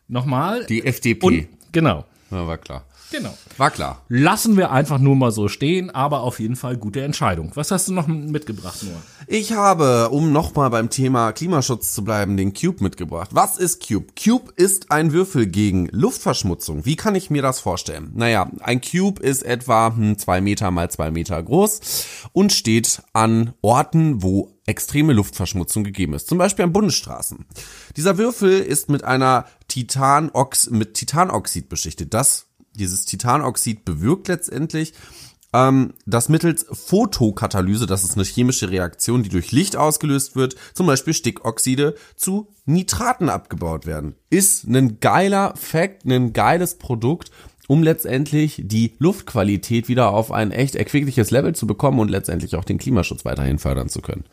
Nochmal. 0.09 0.65
Die 0.65 0.87
FDP. 0.87 1.27
Und, 1.27 1.49
genau. 1.73 2.07
Ja, 2.31 2.47
war 2.47 2.57
klar. 2.57 2.87
Genau. 3.17 3.39
War 3.59 3.71
klar. 3.71 4.03
Lassen 4.09 4.57
wir 4.57 4.73
einfach 4.73 4.99
nur 4.99 5.15
mal 5.15 5.31
so 5.31 5.47
stehen, 5.47 5.91
aber 5.91 6.23
auf 6.23 6.41
jeden 6.41 6.57
Fall 6.57 6.77
gute 6.77 7.03
Entscheidung. 7.03 7.53
Was 7.55 7.71
hast 7.71 7.87
du 7.87 7.93
noch 7.93 8.09
mitgebracht, 8.09 8.83
Noah? 8.83 9.01
Ich 9.29 9.53
habe, 9.53 10.09
um 10.11 10.33
nochmal 10.33 10.69
beim 10.71 10.91
Thema 10.91 11.31
Klimaschutz 11.31 11.95
zu 11.95 12.03
bleiben, 12.03 12.37
den 12.37 12.55
Cube 12.55 12.83
mitgebracht. 12.83 13.31
Was 13.33 13.57
ist 13.57 13.87
Cube? 13.87 14.07
Cube 14.21 14.53
ist 14.57 14.91
ein 14.91 15.13
Würfel 15.13 15.47
gegen 15.47 15.87
Luftverschmutzung. 15.93 16.87
Wie 16.87 16.97
kann 16.97 17.15
ich 17.15 17.31
mir 17.31 17.41
das 17.41 17.61
vorstellen? 17.61 18.11
Naja, 18.15 18.51
ein 18.61 18.81
Cube 18.81 19.23
ist 19.23 19.45
etwa 19.45 19.95
hm, 19.95 20.19
zwei 20.19 20.41
Meter 20.41 20.73
mal 20.73 20.91
zwei 20.91 21.13
Meter 21.13 21.41
groß 21.41 21.81
und 22.33 22.53
steht 22.53 23.01
an 23.13 23.55
Orten, 23.63 24.25
wo 24.25 24.51
extreme 24.67 25.13
Luftverschmutzung 25.13 25.85
gegeben 25.85 26.15
ist, 26.15 26.27
zum 26.27 26.39
Beispiel 26.39 26.65
an 26.65 26.73
Bundesstraßen. 26.73 27.45
Dieser 27.97 28.19
Würfel 28.19 28.59
ist 28.61 28.89
mit 28.89 29.05
einer 29.05 29.45
Titanox 29.69 30.71
mit 30.71 30.95
Titanoxid 30.95 31.69
beschichtet. 31.69 32.15
Das 32.15 32.47
dieses 32.75 33.05
Titanoxid 33.05 33.85
bewirkt 33.85 34.29
letztendlich, 34.29 34.93
ähm, 35.55 35.95
dass 36.05 36.29
mittels 36.29 36.67
Photokatalyse, 36.71 37.87
das 37.87 38.03
ist 38.03 38.17
eine 38.17 38.25
chemische 38.25 38.71
Reaktion, 38.71 39.23
die 39.23 39.29
durch 39.29 39.53
Licht 39.53 39.77
ausgelöst 39.77 40.35
wird, 40.35 40.57
zum 40.75 40.87
Beispiel 40.87 41.15
Stickoxide 41.15 41.95
zu 42.17 42.49
Nitraten 42.67 43.29
abgebaut 43.29 43.87
werden. 43.87 44.17
Ist 44.31 44.65
ein 44.65 44.99
geiler 44.99 45.55
Fact, 45.57 46.05
ein 46.07 46.33
geiles 46.33 46.77
Produkt, 46.77 47.31
um 47.69 47.83
letztendlich 47.83 48.63
die 48.65 48.95
Luftqualität 48.99 49.89
wieder 49.89 50.11
auf 50.11 50.33
ein 50.33 50.51
echt 50.51 50.75
erquickliches 50.75 51.31
Level 51.31 51.55
zu 51.55 51.67
bekommen 51.67 52.01
und 52.01 52.11
letztendlich 52.11 52.57
auch 52.57 52.65
den 52.65 52.79
Klimaschutz 52.79 53.25
weiterhin 53.25 53.61
fördern 53.61 53.89
zu 53.89 54.01
können. 54.01 54.25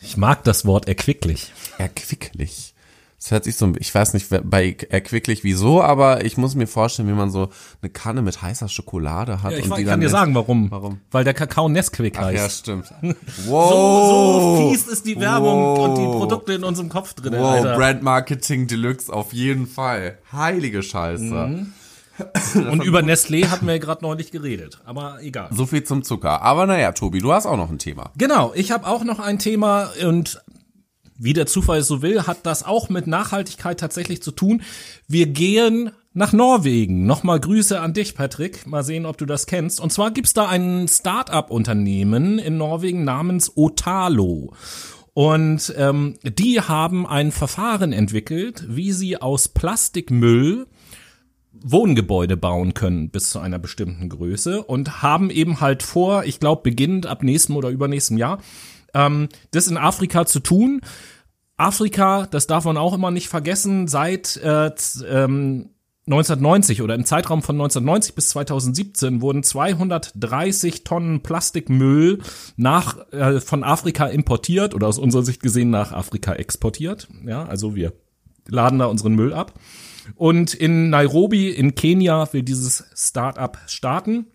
Ich 0.00 0.16
mag 0.16 0.44
das 0.44 0.64
Wort 0.64 0.88
erquicklich. 0.88 1.52
Erquicklich. 1.76 2.74
Das 3.18 3.32
hört 3.32 3.44
sich 3.44 3.56
so, 3.56 3.72
ich 3.78 3.92
weiß 3.92 4.14
nicht 4.14 4.28
bei 4.44 4.76
erquicklich 4.90 5.42
wieso, 5.42 5.82
aber 5.82 6.24
ich 6.24 6.36
muss 6.36 6.54
mir 6.54 6.68
vorstellen, 6.68 7.08
wie 7.08 7.14
man 7.14 7.30
so 7.30 7.48
eine 7.82 7.90
Kanne 7.90 8.22
mit 8.22 8.42
heißer 8.42 8.68
Schokolade 8.68 9.42
hat. 9.42 9.50
Ja, 9.50 9.58
ich 9.58 9.68
und 9.68 9.76
die 9.76 9.84
kann 9.84 10.00
dir 10.00 10.08
sagen, 10.08 10.36
warum. 10.36 10.70
Warum? 10.70 11.00
Weil 11.10 11.24
der 11.24 11.34
Kakao 11.34 11.68
Nesquik 11.68 12.16
heißt. 12.16 12.36
ja, 12.36 12.48
stimmt. 12.48 12.94
Wow. 13.46 13.70
so, 13.70 14.40
so 14.40 14.70
fies 14.70 14.86
ist 14.86 15.06
die 15.06 15.18
Werbung 15.18 15.60
wow. 15.60 15.78
und 15.88 15.98
die 15.98 16.04
Produkte 16.04 16.52
in 16.52 16.64
unserem 16.64 16.88
Kopf 16.88 17.14
drin. 17.14 17.32
Wow, 17.32 17.56
Alter. 17.56 17.76
Brand 17.76 18.02
Marketing 18.02 18.68
Deluxe 18.68 19.12
auf 19.12 19.32
jeden 19.32 19.66
Fall. 19.66 20.18
Heilige 20.32 20.82
Scheiße. 20.82 21.22
Mhm. 21.24 21.72
Und 22.54 22.82
über 22.82 23.00
Nestlé 23.00 23.46
hatten 23.46 23.66
wir 23.66 23.74
ja 23.74 23.80
gerade 23.80 24.02
neulich 24.02 24.30
geredet, 24.30 24.80
aber 24.84 25.18
egal. 25.22 25.48
So 25.52 25.66
viel 25.66 25.84
zum 25.84 26.02
Zucker. 26.02 26.42
Aber 26.42 26.66
naja, 26.66 26.92
Tobi, 26.92 27.20
du 27.20 27.32
hast 27.32 27.46
auch 27.46 27.56
noch 27.56 27.70
ein 27.70 27.78
Thema. 27.78 28.10
Genau, 28.16 28.52
ich 28.54 28.70
habe 28.70 28.86
auch 28.86 29.04
noch 29.04 29.20
ein 29.20 29.38
Thema 29.38 29.90
und 30.04 30.42
wie 31.18 31.32
der 31.32 31.46
Zufall 31.46 31.82
so 31.82 32.00
will, 32.00 32.26
hat 32.26 32.46
das 32.46 32.64
auch 32.64 32.88
mit 32.88 33.06
Nachhaltigkeit 33.06 33.78
tatsächlich 33.78 34.22
zu 34.22 34.30
tun. 34.30 34.62
Wir 35.06 35.26
gehen 35.26 35.90
nach 36.14 36.32
Norwegen. 36.32 37.06
Nochmal 37.06 37.40
Grüße 37.40 37.80
an 37.80 37.92
dich, 37.92 38.14
Patrick. 38.14 38.66
Mal 38.66 38.84
sehen, 38.84 39.04
ob 39.04 39.18
du 39.18 39.26
das 39.26 39.46
kennst. 39.46 39.80
Und 39.80 39.92
zwar 39.92 40.10
gibt's 40.10 40.32
da 40.32 40.48
ein 40.48 40.88
Start-up-Unternehmen 40.88 42.38
in 42.38 42.56
Norwegen 42.56 43.04
namens 43.04 43.52
Otalo. 43.56 44.52
Und 45.12 45.74
ähm, 45.76 46.16
die 46.22 46.60
haben 46.60 47.06
ein 47.06 47.32
Verfahren 47.32 47.92
entwickelt, 47.92 48.64
wie 48.68 48.92
sie 48.92 49.20
aus 49.20 49.48
Plastikmüll 49.48 50.66
Wohngebäude 51.60 52.36
bauen 52.36 52.74
können 52.74 53.10
bis 53.10 53.30
zu 53.30 53.40
einer 53.40 53.58
bestimmten 53.58 54.08
Größe 54.08 54.62
und 54.62 55.02
haben 55.02 55.30
eben 55.30 55.60
halt 55.60 55.82
vor, 55.82 56.24
ich 56.24 56.38
glaube 56.40 56.62
beginnend 56.62 57.06
ab 57.06 57.22
nächstem 57.22 57.56
oder 57.56 57.70
übernächstem 57.70 58.16
Jahr, 58.16 58.38
ähm, 58.94 59.28
das 59.50 59.68
in 59.68 59.76
Afrika 59.76 60.26
zu 60.26 60.40
tun. 60.40 60.80
Afrika, 61.56 62.26
das 62.30 62.46
darf 62.46 62.64
man 62.64 62.76
auch 62.76 62.94
immer 62.94 63.10
nicht 63.10 63.28
vergessen, 63.28 63.88
seit 63.88 64.36
äh, 64.36 64.70
ähm, 65.08 65.70
1990 66.06 66.80
oder 66.80 66.94
im 66.94 67.04
Zeitraum 67.04 67.42
von 67.42 67.56
1990 67.56 68.14
bis 68.14 68.30
2017 68.30 69.20
wurden 69.20 69.42
230 69.42 70.84
Tonnen 70.84 71.22
Plastikmüll 71.22 72.20
nach 72.56 73.12
äh, 73.12 73.40
von 73.40 73.62
Afrika 73.62 74.06
importiert 74.06 74.74
oder 74.74 74.86
aus 74.86 74.98
unserer 74.98 75.22
Sicht 75.22 75.42
gesehen 75.42 75.68
nach 75.68 75.92
Afrika 75.92 76.32
exportiert. 76.32 77.08
Ja, 77.26 77.44
also 77.44 77.74
wir 77.74 77.92
laden 78.48 78.78
da 78.78 78.86
unseren 78.86 79.14
Müll 79.14 79.34
ab. 79.34 79.54
Und 80.14 80.54
in 80.54 80.88
Nairobi 80.88 81.50
in 81.50 81.74
Kenia 81.74 82.32
will 82.32 82.42
dieses 82.42 82.84
Startup 82.94 83.58
starten. 83.66 84.26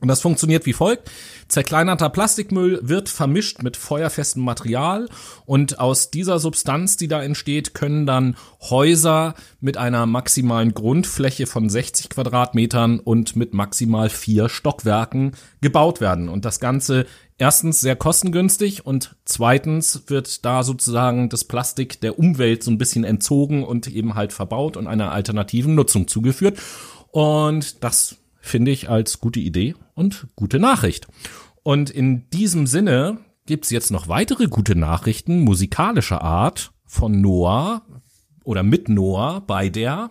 Und 0.00 0.08
das 0.08 0.20
funktioniert 0.20 0.66
wie 0.66 0.72
folgt. 0.72 1.10
Zerkleinerter 1.48 2.10
Plastikmüll 2.10 2.80
wird 2.82 3.08
vermischt 3.08 3.62
mit 3.62 3.76
feuerfestem 3.76 4.42
Material 4.42 5.08
und 5.46 5.78
aus 5.78 6.10
dieser 6.10 6.38
Substanz, 6.38 6.96
die 6.96 7.08
da 7.08 7.22
entsteht, 7.22 7.72
können 7.72 8.04
dann 8.04 8.36
Häuser 8.60 9.34
mit 9.60 9.76
einer 9.76 10.06
maximalen 10.06 10.74
Grundfläche 10.74 11.46
von 11.46 11.70
60 11.70 12.10
Quadratmetern 12.10 13.00
und 13.00 13.36
mit 13.36 13.54
maximal 13.54 14.10
vier 14.10 14.48
Stockwerken 14.48 15.32
gebaut 15.60 16.00
werden. 16.00 16.28
Und 16.28 16.44
das 16.44 16.60
Ganze 16.60 17.06
erstens 17.38 17.80
sehr 17.80 17.96
kostengünstig 17.96 18.84
und 18.84 19.14
zweitens 19.24 20.04
wird 20.08 20.44
da 20.44 20.62
sozusagen 20.62 21.28
das 21.28 21.44
Plastik 21.44 22.00
der 22.00 22.18
Umwelt 22.18 22.62
so 22.62 22.70
ein 22.70 22.78
bisschen 22.78 23.04
entzogen 23.04 23.64
und 23.64 23.88
eben 23.88 24.14
halt 24.14 24.32
verbaut 24.32 24.76
und 24.76 24.86
einer 24.86 25.12
alternativen 25.12 25.74
Nutzung 25.74 26.08
zugeführt. 26.08 26.58
Und 27.12 27.84
das 27.84 28.16
finde 28.46 28.70
ich 28.70 28.88
als 28.88 29.20
gute 29.20 29.40
Idee 29.40 29.74
und 29.94 30.28
gute 30.36 30.58
Nachricht. 30.58 31.06
Und 31.62 31.90
in 31.90 32.30
diesem 32.30 32.66
Sinne 32.66 33.18
gibt's 33.46 33.70
jetzt 33.70 33.90
noch 33.90 34.08
weitere 34.08 34.46
gute 34.46 34.76
Nachrichten 34.76 35.40
musikalischer 35.40 36.22
Art 36.22 36.72
von 36.84 37.20
Noah 37.20 37.82
oder 38.44 38.62
mit 38.62 38.88
Noah 38.88 39.40
bei 39.40 39.68
der 39.68 40.10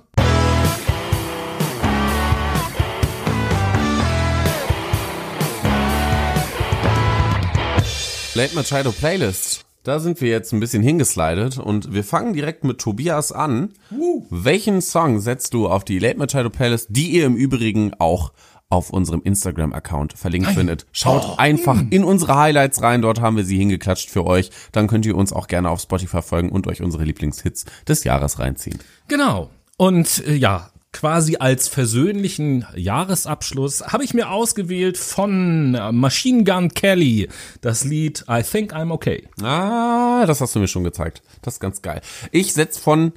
Late 8.34 8.54
Machado 8.54 8.92
Playlist. 8.92 9.65
Da 9.86 10.00
sind 10.00 10.20
wir 10.20 10.30
jetzt 10.30 10.52
ein 10.52 10.60
bisschen 10.60 10.82
hingeslidet 10.82 11.60
und 11.60 11.94
wir 11.94 12.04
fangen 12.04 12.34
direkt 12.34 12.64
mit 12.64 12.80
Tobias 12.80 13.32
an. 13.32 13.70
Uh. 13.92 14.26
Welchen 14.32 14.82
Song 14.82 15.20
setzt 15.20 15.54
du 15.54 15.68
auf 15.68 15.86
die 15.86 16.00
Late 16.00 16.18
Machado 16.18 16.50
Playlist, 16.50 16.88
die 16.90 17.12
ihr 17.12 17.28
im 17.28 17.36
Übrigen 17.36 17.94
auch 18.00 18.34
auf 18.68 18.90
unserem 18.90 19.22
Instagram-Account 19.22 20.14
verlinkt 20.14 20.48
Nein. 20.48 20.56
findet. 20.56 20.88
Schaut 20.92 21.24
oh. 21.24 21.36
einfach 21.38 21.80
in 21.92 22.04
unsere 22.04 22.36
Highlights 22.36 22.82
rein, 22.82 23.04
dort 23.04 23.22
haben 23.22 23.38
wir 23.38 23.46
sie 23.46 23.60
hingeklatscht 23.60 24.10
für 24.10 24.26
euch. 24.26 24.50
Dann 24.72 24.88
könnt 24.88 25.06
ihr 25.06 25.16
uns 25.16 25.32
auch 25.32 25.46
gerne 25.46 25.70
auf 25.70 25.82
Spotify 25.82 26.24
folgen 26.24 26.50
und 26.50 26.66
euch 26.66 26.82
unsere 26.82 27.04
Lieblingshits 27.04 27.66
des 27.88 28.04
Jahres 28.04 28.40
reinziehen. 28.40 28.80
Genau. 29.08 29.52
Und 29.78 30.26
äh, 30.26 30.34
ja, 30.34 30.72
quasi 30.96 31.36
als 31.38 31.68
versöhnlichen 31.68 32.66
Jahresabschluss 32.74 33.86
habe 33.88 34.06
ich 34.06 34.14
mir 34.14 34.32
ausgewählt 34.32 34.98
von 34.98 35.72
Machine 35.92 36.46
Gun 36.46 36.70
Kelly 36.70 37.28
das 37.60 37.84
Lied 37.84 38.24
I 38.30 38.42
Think 38.44 38.74
I'm 38.74 38.94
Okay. 38.94 39.28
Ah, 39.44 40.26
das 40.26 40.40
hast 40.40 40.56
du 40.56 40.60
mir 40.60 40.70
schon 40.70 40.86
gezeigt. 40.86 41.22
Das 41.42 41.56
ist 41.56 41.60
ganz 41.60 41.82
geil. 41.82 42.00
Ich 42.32 42.54
setz 42.54 42.78
von 42.78 43.12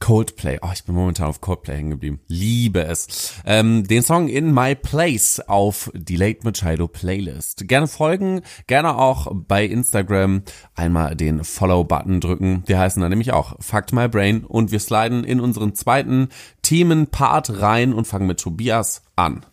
Coldplay. 0.00 0.58
Oh, 0.62 0.70
ich 0.72 0.84
bin 0.84 0.94
momentan 0.94 1.26
auf 1.26 1.40
Coldplay 1.40 1.76
hängen 1.76 1.90
geblieben. 1.90 2.20
Liebe 2.28 2.84
es. 2.84 3.34
Ähm, 3.44 3.86
den 3.86 4.02
Song 4.02 4.28
In 4.28 4.52
My 4.54 4.74
Place 4.74 5.40
auf 5.40 5.90
die 5.94 6.16
Late 6.16 6.40
Machado 6.44 6.88
Playlist. 6.88 7.68
Gerne 7.68 7.88
folgen, 7.88 8.42
gerne 8.66 8.96
auch 8.96 9.32
bei 9.32 9.64
Instagram 9.64 10.42
einmal 10.74 11.16
den 11.16 11.44
Follow-Button 11.44 12.20
drücken. 12.20 12.62
Wir 12.66 12.78
heißen 12.78 13.02
da 13.02 13.08
nämlich 13.08 13.32
auch 13.32 13.56
Fact 13.60 13.92
My 13.92 14.08
Brain 14.08 14.44
und 14.44 14.72
wir 14.72 14.80
sliden 14.80 15.24
in 15.24 15.40
unseren 15.40 15.74
zweiten 15.74 16.28
Themenpart 16.62 17.60
rein 17.60 17.92
und 17.92 18.06
fangen 18.06 18.26
mit 18.26 18.40
Tobias 18.40 19.02
an. 19.16 19.44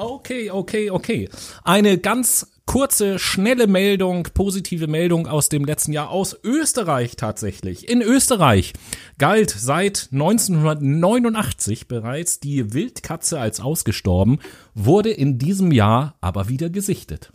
Okay, 0.00 0.50
okay, 0.50 0.90
okay. 0.90 1.28
Eine 1.62 1.98
ganz 1.98 2.49
kurze, 2.70 3.18
schnelle 3.18 3.66
Meldung, 3.66 4.28
positive 4.32 4.86
Meldung 4.86 5.26
aus 5.26 5.48
dem 5.48 5.64
letzten 5.64 5.92
Jahr 5.92 6.08
aus 6.10 6.38
Österreich 6.44 7.16
tatsächlich. 7.16 7.88
In 7.88 8.00
Österreich 8.00 8.74
galt 9.18 9.50
seit 9.50 10.10
1989 10.12 11.88
bereits 11.88 12.38
die 12.38 12.72
Wildkatze 12.72 13.40
als 13.40 13.58
ausgestorben, 13.58 14.38
wurde 14.72 15.10
in 15.10 15.36
diesem 15.36 15.72
Jahr 15.72 16.14
aber 16.20 16.48
wieder 16.48 16.70
gesichtet. 16.70 17.32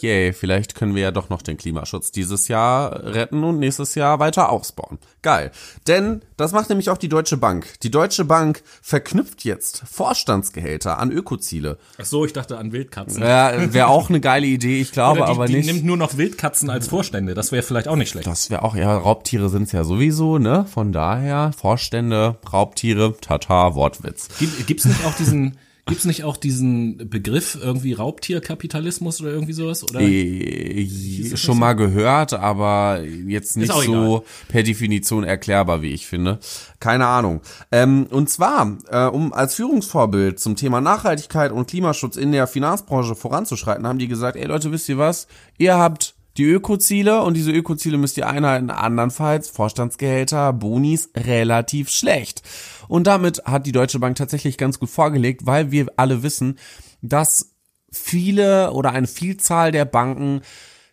Yay, 0.00 0.32
vielleicht 0.32 0.74
können 0.74 0.94
wir 0.94 1.02
ja 1.02 1.10
doch 1.10 1.28
noch 1.28 1.42
den 1.42 1.56
Klimaschutz 1.56 2.10
dieses 2.10 2.48
Jahr 2.48 3.04
retten 3.04 3.44
und 3.44 3.58
nächstes 3.58 3.94
Jahr 3.94 4.18
weiter 4.18 4.50
ausbauen. 4.50 4.98
Geil. 5.22 5.52
Denn 5.86 6.22
das 6.36 6.52
macht 6.52 6.68
nämlich 6.68 6.90
auch 6.90 6.98
die 6.98 7.08
Deutsche 7.08 7.36
Bank. 7.36 7.78
Die 7.82 7.90
Deutsche 7.90 8.24
Bank 8.24 8.62
verknüpft 8.80 9.44
jetzt 9.44 9.84
Vorstandsgehälter 9.88 10.98
an 10.98 11.12
Ökoziele. 11.12 11.78
Ach 12.00 12.04
so, 12.04 12.24
ich 12.24 12.32
dachte 12.32 12.58
an 12.58 12.72
Wildkatzen. 12.72 13.22
Ja, 13.22 13.72
wäre 13.72 13.86
auch 13.86 14.08
eine 14.08 14.20
geile 14.20 14.46
Idee, 14.46 14.80
ich 14.80 14.90
glaube 14.90 15.18
die, 15.18 15.24
aber 15.24 15.46
die 15.46 15.54
nicht. 15.54 15.68
Die 15.68 15.72
nimmt 15.72 15.84
nur 15.84 15.96
noch 15.96 16.16
Wildkatzen 16.16 16.68
als 16.70 16.88
Vorstände, 16.88 17.34
das 17.34 17.52
wäre 17.52 17.62
vielleicht 17.62 17.86
auch 17.86 17.96
nicht 17.96 18.10
schlecht. 18.10 18.26
Das 18.26 18.50
wäre 18.50 18.62
auch, 18.62 18.74
ja, 18.74 18.96
Raubtiere 18.96 19.48
sind's 19.48 19.70
ja 19.72 19.84
sowieso, 19.84 20.38
ne? 20.38 20.66
Von 20.72 20.92
daher, 20.92 21.52
Vorstände, 21.56 22.36
Raubtiere, 22.52 23.14
tata, 23.20 23.76
Wortwitz. 23.76 24.28
Gibt, 24.38 24.66
gibt's 24.66 24.84
nicht 24.84 25.04
auch 25.06 25.14
diesen 25.14 25.56
Gibt's 25.84 26.04
nicht 26.04 26.22
auch 26.22 26.36
diesen 26.36 27.10
Begriff 27.10 27.58
irgendwie 27.60 27.92
Raubtierkapitalismus 27.92 29.20
oder 29.20 29.32
irgendwie 29.32 29.52
sowas? 29.52 29.82
Oder 29.82 30.00
äh, 30.00 31.36
schon 31.36 31.58
mal 31.58 31.72
gehört, 31.72 32.34
aber 32.34 33.02
jetzt 33.02 33.56
nicht 33.56 33.72
so 33.72 33.82
egal. 33.82 34.22
per 34.46 34.62
Definition 34.62 35.24
erklärbar, 35.24 35.82
wie 35.82 35.92
ich 35.92 36.06
finde. 36.06 36.38
Keine 36.78 37.06
Ahnung. 37.06 37.40
Ähm, 37.72 38.06
und 38.10 38.30
zwar, 38.30 38.78
äh, 38.90 39.06
um 39.06 39.32
als 39.32 39.56
Führungsvorbild 39.56 40.38
zum 40.38 40.54
Thema 40.54 40.80
Nachhaltigkeit 40.80 41.50
und 41.50 41.66
Klimaschutz 41.66 42.16
in 42.16 42.30
der 42.30 42.46
Finanzbranche 42.46 43.16
voranzuschreiten, 43.16 43.84
haben 43.84 43.98
die 43.98 44.08
gesagt, 44.08 44.36
ey 44.36 44.46
Leute, 44.46 44.70
wisst 44.70 44.88
ihr 44.88 44.98
was? 44.98 45.26
Ihr 45.58 45.76
habt 45.76 46.14
die 46.36 46.44
Ökoziele 46.44 47.22
und 47.22 47.34
diese 47.34 47.52
Ökoziele 47.52 47.98
müsst 47.98 48.16
ihr 48.16 48.28
einhalten. 48.28 48.70
Andernfalls 48.70 49.48
Vorstandsgehälter, 49.50 50.52
Bonis 50.52 51.10
relativ 51.16 51.90
schlecht. 51.90 52.42
Und 52.88 53.06
damit 53.06 53.44
hat 53.44 53.66
die 53.66 53.72
Deutsche 53.72 53.98
Bank 53.98 54.16
tatsächlich 54.16 54.58
ganz 54.58 54.78
gut 54.78 54.90
vorgelegt, 54.90 55.46
weil 55.46 55.70
wir 55.70 55.86
alle 55.96 56.22
wissen, 56.22 56.58
dass 57.00 57.54
viele 57.90 58.72
oder 58.72 58.92
eine 58.92 59.06
Vielzahl 59.06 59.72
der 59.72 59.84
Banken 59.84 60.40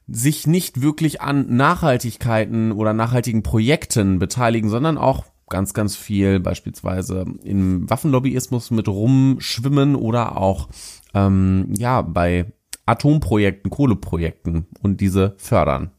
sich 0.08 0.48
nicht 0.48 0.82
wirklich 0.82 1.22
an 1.22 1.56
Nachhaltigkeiten 1.56 2.72
oder 2.72 2.94
nachhaltigen 2.94 3.44
Projekten 3.44 4.20
beteiligen, 4.20 4.70
sondern 4.70 4.98
auch 4.98 5.26
ganz, 5.50 5.74
ganz 5.74 5.96
viel 5.96 6.40
beispielsweise 6.40 7.26
im 7.44 7.90
Waffenlobbyismus 7.90 8.72
mit 8.72 8.88
rumschwimmen 8.88 9.96
oder 9.96 10.38
auch 10.38 10.70
ähm, 11.14 11.74
ja 11.78 12.02
bei 12.02 12.52
Atomprojekten, 12.86 13.70
Kohleprojekten 13.70 14.68
und 14.82 15.02
diese 15.02 15.36
fördern. 15.38 15.92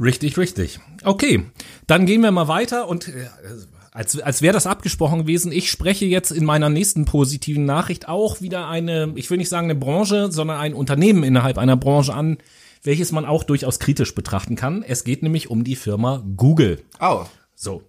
Richtig, 0.00 0.38
richtig. 0.38 0.80
Okay, 1.04 1.44
dann 1.86 2.06
gehen 2.06 2.22
wir 2.22 2.30
mal 2.30 2.48
weiter 2.48 2.88
und 2.88 3.08
äh, 3.08 3.28
als, 3.92 4.20
als 4.20 4.42
wäre 4.42 4.52
das 4.52 4.66
abgesprochen 4.66 5.20
gewesen. 5.20 5.52
Ich 5.52 5.70
spreche 5.70 6.06
jetzt 6.06 6.30
in 6.30 6.44
meiner 6.44 6.68
nächsten 6.68 7.04
positiven 7.04 7.64
Nachricht 7.64 8.08
auch 8.08 8.40
wieder 8.40 8.68
eine, 8.68 9.12
ich 9.16 9.30
will 9.30 9.38
nicht 9.38 9.48
sagen 9.48 9.66
eine 9.66 9.78
Branche, 9.78 10.30
sondern 10.30 10.58
ein 10.58 10.74
Unternehmen 10.74 11.24
innerhalb 11.24 11.58
einer 11.58 11.76
Branche 11.76 12.14
an, 12.14 12.38
welches 12.82 13.12
man 13.12 13.24
auch 13.24 13.42
durchaus 13.42 13.78
kritisch 13.78 14.14
betrachten 14.14 14.56
kann. 14.56 14.82
Es 14.82 15.04
geht 15.04 15.22
nämlich 15.22 15.50
um 15.50 15.64
die 15.64 15.76
Firma 15.76 16.22
Google. 16.36 16.82
Oh. 17.00 17.24
So. 17.54 17.82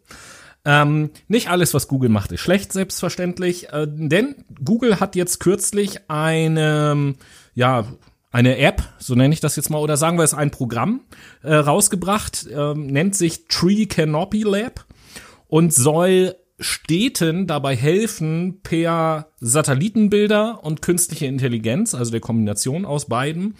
Ähm, 0.65 1.11
nicht 1.27 1.49
alles, 1.49 1.73
was 1.73 1.87
Google 1.87 2.09
macht, 2.09 2.31
ist 2.31 2.41
schlecht, 2.41 2.71
selbstverständlich, 2.71 3.69
äh, 3.69 3.87
denn 3.89 4.35
Google 4.63 4.99
hat 4.99 5.15
jetzt 5.15 5.39
kürzlich 5.39 6.01
eine, 6.07 7.15
ja, 7.55 7.85
eine 8.31 8.57
App, 8.59 8.83
so 8.99 9.15
nenne 9.15 9.33
ich 9.33 9.39
das 9.39 9.55
jetzt 9.55 9.71
mal, 9.71 9.79
oder 9.79 9.97
sagen 9.97 10.17
wir 10.19 10.23
es 10.23 10.35
ein 10.35 10.51
Programm 10.51 11.01
äh, 11.41 11.55
rausgebracht, 11.55 12.45
äh, 12.47 12.75
nennt 12.75 13.15
sich 13.15 13.47
Tree 13.47 13.87
Canopy 13.87 14.43
Lab 14.43 14.85
und 15.51 15.73
soll 15.73 16.37
Städten 16.59 17.45
dabei 17.45 17.75
helfen, 17.75 18.61
per 18.63 19.27
Satellitenbilder 19.41 20.63
und 20.63 20.81
künstliche 20.81 21.25
Intelligenz, 21.25 21.93
also 21.93 22.09
der 22.09 22.21
Kombination 22.21 22.85
aus 22.85 23.07
beiden, 23.07 23.55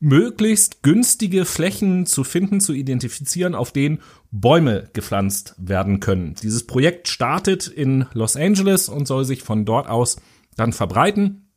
möglichst 0.00 0.82
günstige 0.82 1.46
Flächen 1.46 2.04
zu 2.04 2.24
finden, 2.24 2.60
zu 2.60 2.74
identifizieren, 2.74 3.54
auf 3.54 3.72
denen 3.72 4.00
Bäume 4.30 4.90
gepflanzt 4.92 5.54
werden 5.56 6.00
können. 6.00 6.34
Dieses 6.42 6.66
Projekt 6.66 7.08
startet 7.08 7.68
in 7.68 8.04
Los 8.12 8.36
Angeles 8.36 8.90
und 8.90 9.06
soll 9.06 9.24
sich 9.24 9.42
von 9.42 9.64
dort 9.64 9.88
aus 9.88 10.20
dann 10.56 10.74
verbreiten. 10.74 11.48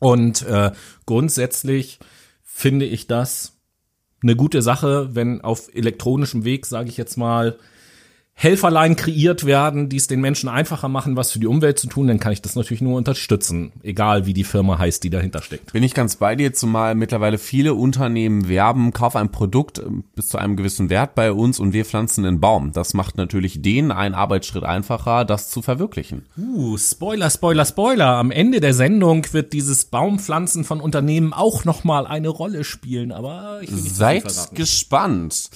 Und 0.00 0.42
äh, 0.42 0.72
grundsätzlich 1.06 2.00
finde 2.42 2.84
ich 2.84 3.06
das 3.06 3.60
eine 4.24 4.34
gute 4.34 4.60
Sache, 4.60 5.14
wenn 5.14 5.40
auf 5.40 5.72
elektronischem 5.72 6.44
Weg, 6.44 6.66
sage 6.66 6.88
ich 6.88 6.96
jetzt 6.96 7.16
mal, 7.16 7.58
Helferlein 8.42 8.96
kreiert 8.96 9.44
werden, 9.44 9.90
die 9.90 9.98
es 9.98 10.06
den 10.06 10.22
Menschen 10.22 10.48
einfacher 10.48 10.88
machen, 10.88 11.14
was 11.14 11.30
für 11.30 11.38
die 11.38 11.46
Umwelt 11.46 11.78
zu 11.78 11.88
tun, 11.88 12.06
dann 12.06 12.18
kann 12.18 12.32
ich 12.32 12.40
das 12.40 12.56
natürlich 12.56 12.80
nur 12.80 12.96
unterstützen, 12.96 13.70
egal 13.82 14.24
wie 14.24 14.32
die 14.32 14.44
Firma 14.44 14.78
heißt, 14.78 15.04
die 15.04 15.10
dahinter 15.10 15.42
steckt. 15.42 15.74
Bin 15.74 15.82
ich 15.82 15.92
ganz 15.92 16.16
bei 16.16 16.36
dir, 16.36 16.54
zumal 16.54 16.94
mittlerweile 16.94 17.36
viele 17.36 17.74
Unternehmen 17.74 18.48
werben, 18.48 18.94
kauf 18.94 19.14
ein 19.14 19.30
Produkt 19.30 19.80
äh, 19.80 19.82
bis 20.14 20.28
zu 20.28 20.38
einem 20.38 20.56
gewissen 20.56 20.88
Wert 20.88 21.14
bei 21.14 21.32
uns 21.32 21.60
und 21.60 21.74
wir 21.74 21.84
pflanzen 21.84 22.24
einen 22.24 22.40
Baum. 22.40 22.72
Das 22.72 22.94
macht 22.94 23.18
natürlich 23.18 23.60
denen 23.60 23.92
einen 23.92 24.14
Arbeitsschritt 24.14 24.64
einfacher, 24.64 25.26
das 25.26 25.50
zu 25.50 25.60
verwirklichen. 25.60 26.24
Uh, 26.38 26.78
Spoiler, 26.78 27.28
Spoiler, 27.28 27.66
Spoiler. 27.66 28.16
Am 28.16 28.30
Ende 28.30 28.60
der 28.60 28.72
Sendung 28.72 29.26
wird 29.32 29.52
dieses 29.52 29.84
Baumpflanzen 29.84 30.64
von 30.64 30.80
Unternehmen 30.80 31.34
auch 31.34 31.66
nochmal 31.66 32.06
eine 32.06 32.30
Rolle 32.30 32.64
spielen, 32.64 33.12
aber 33.12 33.58
ich 33.60 33.70
will 33.70 33.82
nicht 33.82 33.94
Seid 33.94 34.54
gespannt. 34.54 35.50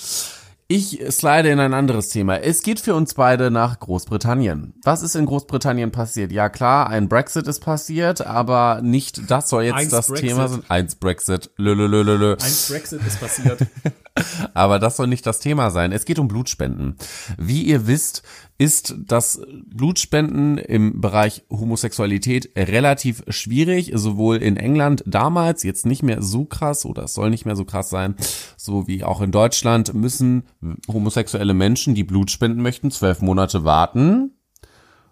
Ich 0.76 1.00
slide 1.08 1.48
in 1.48 1.60
ein 1.60 1.72
anderes 1.72 2.08
Thema. 2.08 2.38
Es 2.38 2.60
geht 2.62 2.80
für 2.80 2.96
uns 2.96 3.14
beide 3.14 3.52
nach 3.52 3.78
Großbritannien. 3.78 4.74
Was 4.82 5.04
ist 5.04 5.14
in 5.14 5.24
Großbritannien 5.24 5.92
passiert? 5.92 6.32
Ja 6.32 6.48
klar, 6.48 6.88
ein 6.88 7.08
Brexit 7.08 7.46
ist 7.46 7.60
passiert, 7.60 8.26
aber 8.26 8.80
nicht 8.82 9.30
das 9.30 9.50
soll 9.50 9.62
jetzt 9.62 9.76
Eins 9.76 9.90
das 9.92 10.08
Brexit. 10.08 10.28
Thema 10.30 10.48
sein. 10.48 10.62
Eins 10.66 10.96
Brexit. 10.96 11.50
Lölölölölö. 11.58 12.32
Ein 12.32 12.52
Brexit 12.68 13.06
ist 13.06 13.20
passiert. 13.20 13.60
Aber 14.54 14.78
das 14.78 14.96
soll 14.96 15.08
nicht 15.08 15.26
das 15.26 15.40
Thema 15.40 15.70
sein. 15.70 15.90
Es 15.90 16.04
geht 16.04 16.20
um 16.20 16.28
Blutspenden. 16.28 16.96
Wie 17.36 17.62
ihr 17.62 17.88
wisst, 17.88 18.22
ist 18.56 18.94
das 18.98 19.40
Blutspenden 19.66 20.58
im 20.58 21.00
Bereich 21.00 21.44
Homosexualität 21.50 22.50
relativ 22.56 23.24
schwierig, 23.28 23.90
sowohl 23.94 24.36
in 24.36 24.56
England 24.56 25.02
damals, 25.06 25.64
jetzt 25.64 25.86
nicht 25.86 26.02
mehr 26.02 26.22
so 26.22 26.44
krass 26.44 26.84
oder 26.84 27.04
es 27.04 27.14
soll 27.14 27.30
nicht 27.30 27.46
mehr 27.46 27.56
so 27.56 27.64
krass 27.64 27.90
sein, 27.90 28.14
so 28.56 28.86
wie 28.86 29.02
auch 29.02 29.20
in 29.22 29.32
Deutschland 29.32 29.92
müssen 29.94 30.44
homosexuelle 30.86 31.54
Menschen, 31.54 31.94
die 31.94 32.04
Blut 32.04 32.30
spenden 32.30 32.62
möchten, 32.62 32.90
zwölf 32.92 33.20
Monate 33.22 33.64
warten 33.64 34.30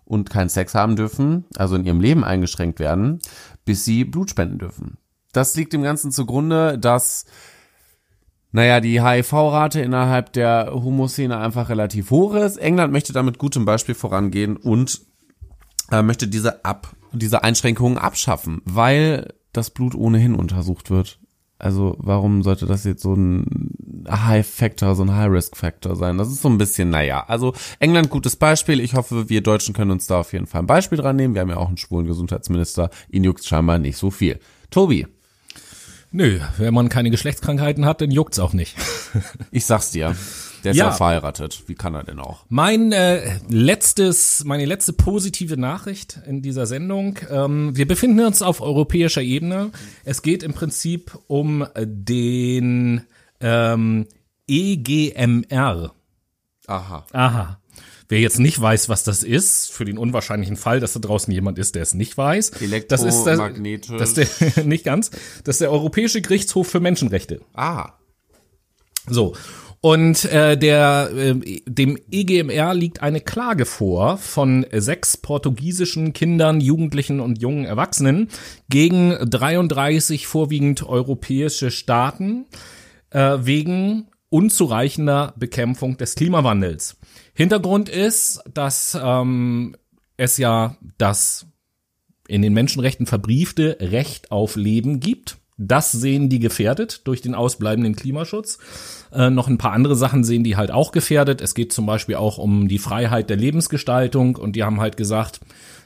und 0.04 0.30
keinen 0.30 0.48
Sex 0.48 0.74
haben 0.74 0.94
dürfen, 0.94 1.44
also 1.56 1.74
in 1.74 1.84
ihrem 1.84 2.00
Leben 2.00 2.22
eingeschränkt 2.22 2.78
werden, 2.78 3.18
bis 3.64 3.84
sie 3.84 4.04
Blut 4.04 4.30
spenden 4.30 4.58
dürfen. 4.58 4.98
Das 5.32 5.56
liegt 5.56 5.72
dem 5.72 5.82
Ganzen 5.82 6.12
zugrunde, 6.12 6.78
dass 6.78 7.24
naja, 8.52 8.80
die 8.80 9.02
HIV-Rate 9.02 9.80
innerhalb 9.80 10.32
der 10.34 10.70
Homoszene 10.72 11.38
einfach 11.38 11.70
relativ 11.70 12.10
hoch 12.10 12.34
ist. 12.34 12.58
England 12.58 12.92
möchte 12.92 13.14
damit 13.14 13.38
gutem 13.38 13.64
Beispiel 13.64 13.94
vorangehen 13.94 14.56
und 14.56 15.00
äh, 15.90 16.02
möchte 16.02 16.28
diese 16.28 16.64
ab, 16.64 16.94
diese 17.12 17.42
Einschränkungen 17.42 17.98
abschaffen, 17.98 18.60
weil 18.64 19.34
das 19.52 19.70
Blut 19.70 19.94
ohnehin 19.94 20.34
untersucht 20.34 20.90
wird. 20.90 21.18
Also 21.58 21.96
warum 21.98 22.42
sollte 22.42 22.66
das 22.66 22.84
jetzt 22.84 23.02
so 23.02 23.14
ein 23.14 23.70
High-Factor, 24.10 24.96
so 24.96 25.04
ein 25.04 25.14
High-Risk-Factor 25.14 25.94
sein? 25.94 26.18
Das 26.18 26.28
ist 26.28 26.42
so 26.42 26.48
ein 26.48 26.58
bisschen, 26.58 26.90
naja. 26.90 27.24
Also 27.28 27.54
England 27.78 28.10
gutes 28.10 28.34
Beispiel. 28.34 28.80
Ich 28.80 28.94
hoffe, 28.94 29.28
wir 29.28 29.42
Deutschen 29.42 29.72
können 29.72 29.92
uns 29.92 30.08
da 30.08 30.20
auf 30.20 30.32
jeden 30.32 30.46
Fall 30.46 30.62
ein 30.62 30.66
Beispiel 30.66 30.98
dran 30.98 31.16
nehmen. 31.16 31.34
Wir 31.34 31.42
haben 31.42 31.50
ja 31.50 31.58
auch 31.58 31.68
einen 31.68 31.76
schwulen 31.76 32.06
Gesundheitsminister. 32.06 32.90
Ihn 33.08 33.24
juckt 33.24 33.44
scheinbar 33.44 33.78
nicht 33.78 33.96
so 33.96 34.10
viel. 34.10 34.40
Tobi, 34.70 35.06
Nö, 36.12 36.40
wenn 36.58 36.74
man 36.74 36.88
keine 36.90 37.10
Geschlechtskrankheiten 37.10 37.84
hat, 37.86 38.00
dann 38.02 38.10
juckt's 38.10 38.38
auch 38.38 38.52
nicht. 38.52 38.76
ich 39.50 39.64
sag's 39.64 39.90
dir. 39.90 40.14
Der 40.62 40.72
ist 40.72 40.76
Ja. 40.78 40.86
ja 40.86 40.92
verheiratet. 40.92 41.64
Wie 41.66 41.74
kann 41.74 41.94
er 41.94 42.04
denn 42.04 42.20
auch? 42.20 42.44
Mein 42.48 42.92
äh, 42.92 43.38
letztes, 43.48 44.44
meine 44.44 44.64
letzte 44.64 44.92
positive 44.92 45.56
Nachricht 45.56 46.20
in 46.26 46.40
dieser 46.42 46.66
Sendung. 46.66 47.18
Ähm, 47.30 47.76
wir 47.76 47.88
befinden 47.88 48.20
uns 48.20 48.42
auf 48.42 48.60
europäischer 48.60 49.22
Ebene. 49.22 49.70
Es 50.04 50.22
geht 50.22 50.42
im 50.44 50.52
Prinzip 50.54 51.18
um 51.26 51.66
den 51.76 53.02
ähm, 53.40 54.06
EGMR. 54.46 55.92
Aha. 56.66 57.06
Aha. 57.12 57.58
Wer 58.12 58.20
jetzt 58.20 58.38
nicht 58.38 58.60
weiß, 58.60 58.90
was 58.90 59.04
das 59.04 59.22
ist, 59.22 59.72
für 59.72 59.86
den 59.86 59.96
unwahrscheinlichen 59.96 60.56
Fall, 60.56 60.80
dass 60.80 60.92
da 60.92 61.00
draußen 61.00 61.32
jemand 61.32 61.58
ist, 61.58 61.74
der 61.74 61.80
es 61.80 61.94
nicht 61.94 62.18
weiß, 62.18 62.50
das 62.86 63.04
ist 63.04 63.24
das, 63.24 63.40
das 63.88 64.18
ist 64.18 64.54
der, 64.54 64.64
nicht 64.66 64.84
ganz, 64.84 65.10
das 65.44 65.54
ist 65.54 65.60
der 65.62 65.72
Europäische 65.72 66.20
Gerichtshof 66.20 66.68
für 66.68 66.78
Menschenrechte. 66.78 67.40
Ah. 67.54 67.94
So. 69.08 69.34
Und 69.80 70.26
äh, 70.26 70.58
der, 70.58 71.10
äh, 71.16 71.62
dem 71.66 71.98
EGMR 72.10 72.74
liegt 72.74 73.00
eine 73.00 73.22
Klage 73.22 73.64
vor 73.64 74.18
von 74.18 74.66
sechs 74.70 75.16
portugiesischen 75.16 76.12
Kindern, 76.12 76.60
Jugendlichen 76.60 77.18
und 77.18 77.40
jungen 77.40 77.64
Erwachsenen 77.64 78.28
gegen 78.68 79.16
33 79.22 80.26
vorwiegend 80.26 80.82
europäische 80.82 81.70
Staaten 81.70 82.44
äh, 83.08 83.38
wegen 83.40 84.08
unzureichender 84.28 85.32
Bekämpfung 85.38 85.96
des 85.96 86.14
Klimawandels. 86.14 86.98
Hintergrund 87.34 87.88
ist, 87.88 88.42
dass 88.52 88.98
ähm, 89.00 89.76
es 90.16 90.36
ja 90.36 90.76
das 90.98 91.46
in 92.28 92.42
den 92.42 92.52
Menschenrechten 92.52 93.06
verbriefte 93.06 93.78
Recht 93.80 94.30
auf 94.30 94.56
Leben 94.56 95.00
gibt. 95.00 95.38
Das 95.58 95.92
sehen 95.92 96.28
die 96.28 96.38
gefährdet 96.38 97.06
durch 97.06 97.20
den 97.20 97.34
ausbleibenden 97.34 97.94
Klimaschutz. 97.94 98.58
Äh, 99.12 99.30
noch 99.30 99.48
ein 99.48 99.58
paar 99.58 99.72
andere 99.72 99.96
Sachen 99.96 100.24
sehen 100.24 100.44
die 100.44 100.56
halt 100.56 100.70
auch 100.70 100.92
gefährdet. 100.92 101.40
Es 101.40 101.54
geht 101.54 101.72
zum 101.72 101.86
Beispiel 101.86 102.16
auch 102.16 102.38
um 102.38 102.68
die 102.68 102.78
Freiheit 102.78 103.30
der 103.30 103.36
Lebensgestaltung 103.36 104.36
und 104.36 104.56
die 104.56 104.64
haben 104.64 104.80
halt 104.80 104.96
gesagt, 104.96 105.40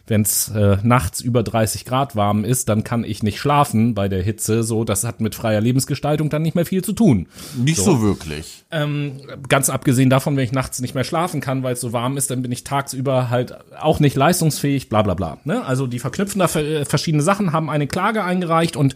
wenn 0.08 0.22
es 0.22 0.48
äh, 0.48 0.78
nachts 0.82 1.20
über 1.20 1.42
30 1.42 1.84
Grad 1.84 2.14
warm 2.14 2.44
ist, 2.44 2.68
dann 2.68 2.84
kann 2.84 3.02
ich 3.04 3.22
nicht 3.22 3.38
schlafen 3.38 3.94
bei 3.94 4.08
der 4.08 4.22
Hitze. 4.22 4.62
So, 4.62 4.84
das 4.84 5.04
hat 5.04 5.20
mit 5.20 5.34
freier 5.34 5.60
Lebensgestaltung 5.60 6.28
dann 6.30 6.42
nicht 6.42 6.54
mehr 6.54 6.66
viel 6.66 6.84
zu 6.84 6.92
tun. 6.92 7.26
Nicht 7.56 7.78
so, 7.78 8.00
wirklich. 8.02 8.64
Ähm, 8.70 9.20
ganz 9.48 9.68
abgesehen 9.68 10.08
davon, 10.10 10.36
wenn 10.36 10.44
ich 10.44 10.52
nachts 10.52 10.80
nicht 10.80 10.94
mehr 10.94 11.04
schlafen 11.04 11.40
kann, 11.40 11.62
weil 11.62 11.72
es 11.74 11.80
so 11.80 11.92
warm 11.92 12.16
ist, 12.16 12.30
dann 12.30 12.42
bin 12.42 12.52
ich 12.52 12.62
tagsüber 12.64 13.30
halt 13.30 13.56
auch 13.80 13.98
nicht 14.00 14.16
leistungsfähig, 14.16 14.88
bla 14.88 15.02
bla 15.02 15.14
bla. 15.14 15.38
Ne? 15.44 15.64
Also 15.64 15.86
die 15.86 15.98
verknüpfen 15.98 16.38
da 16.38 16.48
ver- 16.48 16.86
verschiedene 16.86 17.22
Sachen, 17.22 17.52
haben 17.52 17.68
eine 17.68 17.86
Klage 17.86 18.22
eingereicht 18.22 18.76
und 18.76 18.94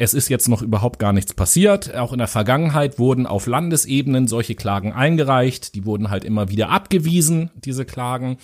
es 0.00 0.14
ist 0.14 0.28
jetzt 0.28 0.48
noch 0.48 0.62
überhaupt 0.62 1.00
gar 1.00 1.12
nichts 1.12 1.34
passiert. 1.34 1.94
Auch 1.96 2.12
in 2.12 2.18
der 2.18 2.28
Vergangenheit 2.28 2.98
wurden 3.00 3.26
auf 3.26 3.46
Landesebenen 3.48 4.28
solche 4.28 4.54
Klagen 4.54 4.92
eingereicht. 4.92 5.74
Die 5.74 5.84
wurden 5.84 6.08
halt 6.08 6.24
immer 6.24 6.48
wieder 6.50 6.70
abgewiesen, 6.70 7.50
diese 7.56 7.84
Klagen 7.84 8.38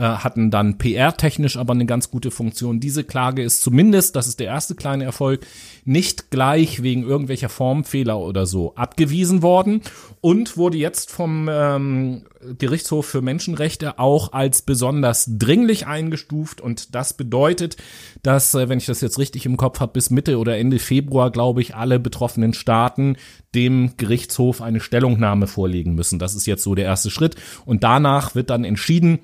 äh, 0.00 0.02
hatten 0.02 0.50
dann 0.50 0.78
PR-technisch 0.78 1.58
aber 1.58 1.74
eine 1.74 1.84
ganz 1.84 2.10
gute 2.10 2.30
Funktion. 2.30 2.80
Diese 2.80 3.04
Klage 3.04 3.42
ist 3.42 3.60
zumindest, 3.60 4.16
das 4.16 4.28
ist 4.28 4.40
der 4.40 4.46
erste 4.46 4.74
kleine 4.74 5.04
Erfolg, 5.04 5.46
nicht 5.84 6.30
gleich 6.30 6.82
wegen 6.82 7.02
irgendwelcher 7.02 7.50
Formfehler 7.50 8.18
oder 8.18 8.46
so 8.46 8.74
abgewiesen 8.76 9.42
worden 9.42 9.82
und 10.22 10.56
wurde 10.56 10.78
jetzt 10.78 11.10
vom 11.10 11.48
ähm, 11.50 12.22
Gerichtshof 12.58 13.04
für 13.04 13.20
Menschenrechte 13.20 13.98
auch 13.98 14.32
als 14.32 14.62
besonders 14.62 15.28
dringlich 15.36 15.86
eingestuft 15.86 16.62
und 16.62 16.94
das 16.94 17.12
bedeutet, 17.12 17.76
dass, 18.22 18.54
äh, 18.54 18.70
wenn 18.70 18.78
ich 18.78 18.86
das 18.86 19.02
jetzt 19.02 19.18
richtig 19.18 19.44
im 19.44 19.58
Kopf 19.58 19.80
habe, 19.80 19.92
bis 19.92 20.08
Mitte 20.08 20.38
oder 20.38 20.56
Ende 20.56 20.78
Februar, 20.78 21.30
glaube 21.30 21.60
ich, 21.60 21.74
alle 21.74 22.00
betroffenen 22.00 22.54
Staaten 22.54 23.16
dem 23.54 23.92
Gerichtshof 23.98 24.62
eine 24.62 24.80
Stellungnahme 24.80 25.46
vorlegen 25.46 25.94
müssen. 25.94 26.18
Das 26.18 26.34
ist 26.34 26.46
jetzt 26.46 26.62
so 26.62 26.74
der 26.74 26.86
erste 26.86 27.10
Schritt 27.10 27.36
und 27.66 27.84
danach 27.84 28.34
wird 28.34 28.48
dann 28.48 28.64
entschieden, 28.64 29.18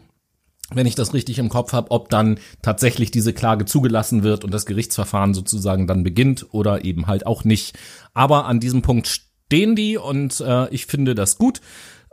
wenn 0.75 0.87
ich 0.87 0.95
das 0.95 1.15
richtig 1.15 1.39
im 1.39 1.49
Kopf 1.49 1.73
habe, 1.73 1.91
ob 1.91 2.09
dann 2.09 2.39
tatsächlich 2.63 3.11
diese 3.11 3.33
Klage 3.33 3.65
zugelassen 3.65 4.23
wird 4.23 4.45
und 4.45 4.53
das 4.53 4.67
Gerichtsverfahren 4.67 5.35
sozusagen 5.35 5.87
dann 5.87 6.03
beginnt 6.03 6.47
oder 6.53 6.85
eben 6.85 7.07
halt 7.07 7.27
auch 7.27 7.45
nicht. 7.45 7.79
Aber 8.15 8.47
an 8.47 8.61
diesem 8.61 8.83
Punkt 8.83 9.07
stehen 9.07 9.77
die 9.77 9.97
und 9.97 10.41
äh, 10.41 10.69
ich 10.71 10.87
finde 10.87 11.15
das 11.15 11.39
gut, 11.39 11.61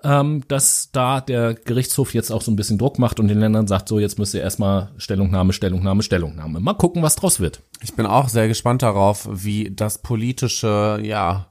ähm, 0.04 0.44
dass 0.48 0.90
da 0.92 1.22
der 1.22 1.54
Gerichtshof 1.54 2.14
jetzt 2.14 2.32
auch 2.32 2.42
so 2.42 2.52
ein 2.52 2.56
bisschen 2.56 2.78
Druck 2.78 3.00
macht 3.00 3.20
und 3.20 3.28
den 3.28 3.40
Ländern 3.40 3.68
sagt, 3.68 3.88
so 3.88 4.00
jetzt 4.00 4.20
müsst 4.20 4.34
ihr 4.34 4.42
erstmal 4.42 4.92
Stellungnahme, 4.98 5.54
Stellungnahme, 5.54 6.04
Stellungnahme. 6.04 6.60
Mal 6.60 6.74
gucken, 6.74 7.02
was 7.02 7.16
draus 7.16 7.40
wird. 7.40 7.62
Ich 7.82 7.94
bin 7.96 8.06
auch 8.06 8.30
sehr 8.30 8.48
gespannt 8.48 8.82
darauf, 8.82 9.28
wie 9.32 9.72
das 9.74 10.00
politische, 10.00 11.00
ja, 11.02 11.48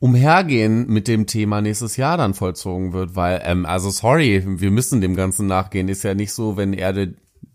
Umhergehen 0.00 0.86
mit 0.88 1.08
dem 1.08 1.26
Thema 1.26 1.60
nächstes 1.60 1.96
Jahr 1.96 2.16
dann 2.16 2.34
vollzogen 2.34 2.92
wird, 2.92 3.16
weil, 3.16 3.42
ähm, 3.44 3.66
also 3.66 3.90
sorry, 3.90 4.44
wir 4.46 4.70
müssen 4.70 5.00
dem 5.00 5.16
Ganzen 5.16 5.46
nachgehen. 5.46 5.88
Ist 5.88 6.04
ja 6.04 6.14
nicht 6.14 6.32
so, 6.32 6.56
wenn 6.56 6.72
Erde, 6.72 7.14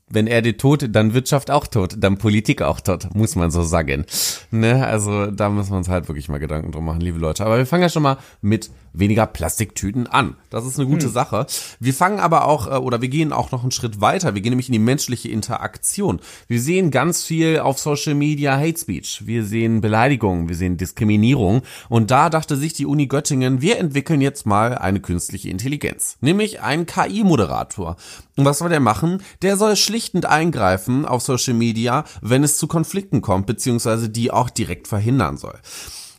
wenn 0.09 0.27
Erde 0.27 0.57
tot, 0.57 0.89
dann 0.93 1.13
Wirtschaft 1.13 1.49
auch 1.49 1.67
tot, 1.67 1.95
dann 1.97 2.17
Politik 2.17 2.61
auch 2.61 2.81
tot, 2.81 3.15
muss 3.15 3.35
man 3.35 3.49
so 3.49 3.63
sagen. 3.63 4.05
Ne, 4.51 4.85
also 4.85 5.31
da 5.31 5.49
müssen 5.49 5.71
wir 5.71 5.77
uns 5.77 5.87
halt 5.87 6.09
wirklich 6.09 6.27
mal 6.27 6.39
Gedanken 6.39 6.73
drum 6.73 6.85
machen, 6.85 6.99
liebe 6.99 7.17
Leute. 7.17 7.45
Aber 7.45 7.57
wir 7.57 7.65
fangen 7.65 7.83
ja 7.83 7.89
schon 7.89 8.03
mal 8.03 8.17
mit 8.41 8.69
weniger 8.93 9.25
Plastiktüten 9.25 10.07
an. 10.07 10.35
Das 10.49 10.65
ist 10.65 10.79
eine 10.79 10.87
gute 10.87 11.09
Sache. 11.09 11.45
Wir 11.79 11.93
fangen 11.93 12.19
aber 12.19 12.45
auch, 12.45 12.67
äh, 12.67 12.77
oder 12.77 13.01
wir 13.01 13.09
gehen 13.09 13.33
auch 13.33 13.51
noch 13.51 13.63
einen 13.63 13.71
Schritt 13.71 14.01
weiter. 14.01 14.35
Wir 14.35 14.41
gehen 14.41 14.51
nämlich 14.51 14.69
in 14.69 14.73
die 14.73 14.79
menschliche 14.79 15.29
Interaktion. 15.29 16.19
Wir 16.47 16.61
sehen 16.61 16.91
ganz 16.91 17.23
viel 17.23 17.59
auf 17.59 17.79
Social 17.79 18.13
Media 18.13 18.57
Hate 18.57 18.79
Speech. 18.79 19.23
Wir 19.25 19.43
sehen 19.43 19.81
Beleidigungen, 19.81 20.47
wir 20.47 20.55
sehen 20.55 20.77
Diskriminierung. 20.77 21.63
Und 21.89 22.11
da 22.11 22.29
dachte 22.29 22.55
sich 22.55 22.73
die 22.73 22.85
Uni 22.85 23.07
Göttingen, 23.07 23.61
wir 23.61 23.79
entwickeln 23.79 24.21
jetzt 24.21 24.45
mal 24.45 24.77
eine 24.77 24.99
künstliche 24.99 25.49
Intelligenz. 25.49 26.17
Nämlich 26.21 26.61
einen 26.61 26.85
KI-Moderator. 26.85 27.97
Und 28.35 28.45
was 28.45 28.59
soll 28.59 28.69
der 28.69 28.79
machen? 28.79 29.21
Der 29.41 29.57
soll 29.57 29.75
schlichtend 29.75 30.25
eingreifen 30.25 31.05
auf 31.05 31.21
Social 31.21 31.53
Media, 31.53 32.03
wenn 32.21 32.43
es 32.43 32.57
zu 32.57 32.67
Konflikten 32.67 33.21
kommt, 33.21 33.45
beziehungsweise 33.45 34.09
die 34.09 34.31
auch 34.31 34.49
direkt 34.49 34.87
verhindern 34.87 35.37
soll. 35.37 35.59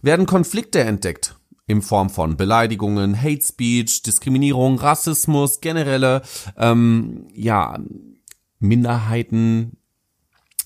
Werden 0.03 0.27
Konflikte 0.27 0.81
entdeckt, 0.81 1.35
in 1.67 1.83
Form 1.83 2.11
von 2.11 2.37
Beleidigungen, 2.37 3.21
Hate 3.21 3.43
Speech, 3.43 4.03
Diskriminierung, 4.03 4.79
Rassismus, 4.79 5.61
generelle 5.61 6.23
ähm, 6.57 7.27
ja 7.33 7.79
Minderheiten 8.59 9.79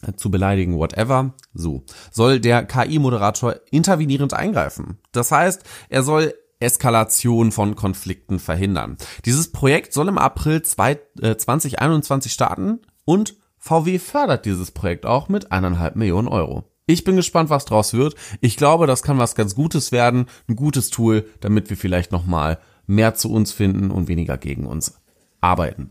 äh, 0.02 0.12
zu 0.14 0.30
beleidigen, 0.30 0.76
whatever, 0.78 1.34
so, 1.54 1.84
soll 2.10 2.40
der 2.40 2.64
KI-Moderator 2.64 3.56
intervenierend 3.70 4.34
eingreifen. 4.34 4.98
Das 5.12 5.32
heißt, 5.32 5.64
er 5.88 6.02
soll 6.02 6.34
Eskalation 6.60 7.52
von 7.52 7.76
Konflikten 7.76 8.38
verhindern. 8.38 8.96
Dieses 9.24 9.52
Projekt 9.52 9.92
soll 9.92 10.08
im 10.08 10.18
April 10.18 10.62
2021 10.62 12.32
starten 12.32 12.80
und 13.04 13.36
VW 13.58 13.98
fördert 13.98 14.44
dieses 14.44 14.70
Projekt 14.72 15.06
auch 15.06 15.28
mit 15.28 15.52
eineinhalb 15.52 15.94
Millionen 15.96 16.28
Euro. 16.28 16.64
Ich 16.90 17.04
bin 17.04 17.16
gespannt, 17.16 17.50
was 17.50 17.66
draus 17.66 17.92
wird. 17.92 18.14
Ich 18.40 18.56
glaube, 18.56 18.86
das 18.86 19.02
kann 19.02 19.18
was 19.18 19.34
ganz 19.34 19.54
Gutes 19.54 19.92
werden, 19.92 20.24
ein 20.48 20.56
gutes 20.56 20.88
Tool, 20.88 21.28
damit 21.40 21.68
wir 21.68 21.76
vielleicht 21.76 22.12
noch 22.12 22.24
mal 22.24 22.58
mehr 22.86 23.14
zu 23.14 23.30
uns 23.30 23.52
finden 23.52 23.90
und 23.90 24.08
weniger 24.08 24.38
gegen 24.38 24.64
uns 24.64 24.98
arbeiten. 25.42 25.90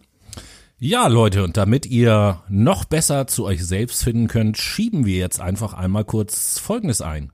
Ja, 0.79 1.05
Leute, 1.05 1.43
und 1.43 1.55
damit 1.55 1.85
ihr 1.85 2.41
noch 2.49 2.83
besser 2.83 3.27
zu 3.27 3.45
euch 3.45 3.63
selbst 3.63 4.03
finden 4.03 4.27
könnt, 4.27 4.57
schieben 4.57 5.05
wir 5.05 5.17
jetzt 5.17 5.39
einfach 5.39 5.75
einmal 5.75 6.03
kurz 6.03 6.57
Folgendes 6.57 7.01
ein. 7.01 7.31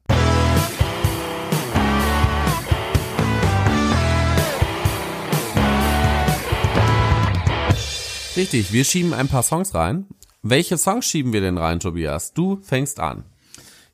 Richtig, 8.35 8.73
wir 8.73 8.83
schieben 8.83 9.13
ein 9.13 9.29
paar 9.29 9.43
Songs 9.43 9.73
rein. 9.73 10.07
Welche 10.41 10.77
Songs 10.77 11.05
schieben 11.05 11.31
wir 11.31 11.39
denn 11.39 11.57
rein, 11.57 11.79
Tobias? 11.79 12.33
Du 12.33 12.59
fängst 12.61 12.99
an. 12.99 13.23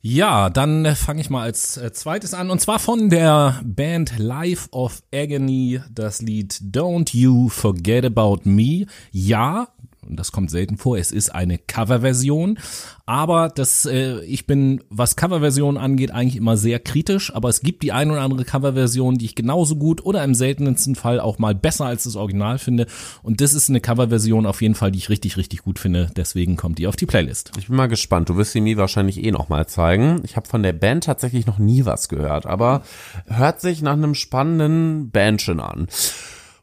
Ja, 0.01 0.49
dann 0.49 0.85
äh, 0.85 0.95
fange 0.95 1.19
ich 1.19 1.29
mal 1.29 1.41
als 1.41 1.75
äh, 1.75 1.91
zweites 1.91 2.33
an 2.33 2.49
und 2.49 2.61
zwar 2.61 2.79
von 2.79 3.09
der 3.09 3.59
Band 3.65 4.17
Life 4.17 4.69
of 4.71 5.03
Agony 5.13 5.81
das 5.91 6.21
Lied 6.21 6.53
Don't 6.53 7.13
You 7.13 7.49
Forget 7.49 8.05
About 8.05 8.39
Me. 8.45 8.85
Ja, 9.11 9.67
und 10.09 10.19
das 10.19 10.31
kommt 10.31 10.51
selten 10.51 10.77
vor, 10.77 10.97
es 10.97 11.11
ist 11.11 11.33
eine 11.33 11.57
Coverversion, 11.57 12.59
aber 13.05 13.49
das, 13.49 13.85
äh, 13.85 14.21
ich 14.23 14.47
bin, 14.47 14.83
was 14.89 15.15
Coverversionen 15.15 15.81
angeht, 15.81 16.11
eigentlich 16.11 16.35
immer 16.35 16.57
sehr 16.57 16.79
kritisch, 16.79 17.33
aber 17.33 17.49
es 17.49 17.61
gibt 17.61 17.83
die 17.83 17.91
ein 17.91 18.11
oder 18.11 18.21
andere 18.21 18.45
Coverversion, 18.45 19.17
die 19.17 19.25
ich 19.25 19.35
genauso 19.35 19.75
gut 19.75 20.03
oder 20.03 20.23
im 20.23 20.33
seltensten 20.33 20.95
Fall 20.95 21.19
auch 21.19 21.39
mal 21.39 21.55
besser 21.55 21.85
als 21.85 22.03
das 22.03 22.15
Original 22.15 22.57
finde 22.57 22.87
und 23.23 23.41
das 23.41 23.53
ist 23.53 23.69
eine 23.69 23.81
Coverversion 23.81 24.45
auf 24.45 24.61
jeden 24.61 24.75
Fall, 24.75 24.91
die 24.91 24.99
ich 24.99 25.09
richtig, 25.09 25.37
richtig 25.37 25.63
gut 25.63 25.79
finde, 25.79 26.11
deswegen 26.15 26.55
kommt 26.55 26.79
die 26.79 26.87
auf 26.87 26.95
die 26.95 27.05
Playlist. 27.05 27.51
Ich 27.57 27.67
bin 27.67 27.75
mal 27.75 27.87
gespannt, 27.87 28.29
du 28.29 28.37
wirst 28.37 28.53
sie 28.53 28.61
mir 28.61 28.77
wahrscheinlich 28.77 29.23
eh 29.23 29.31
noch 29.31 29.49
mal 29.49 29.67
zeigen. 29.67 30.21
Ich 30.23 30.35
habe 30.35 30.47
von 30.47 30.63
der 30.63 30.73
Band 30.73 31.03
tatsächlich 31.03 31.45
noch 31.45 31.59
nie 31.59 31.85
was 31.85 32.09
gehört, 32.09 32.45
aber 32.45 32.83
hört 33.27 33.61
sich 33.61 33.81
nach 33.81 33.93
einem 33.93 34.15
spannenden 34.15 35.11
Bandchen 35.11 35.59
an. 35.59 35.87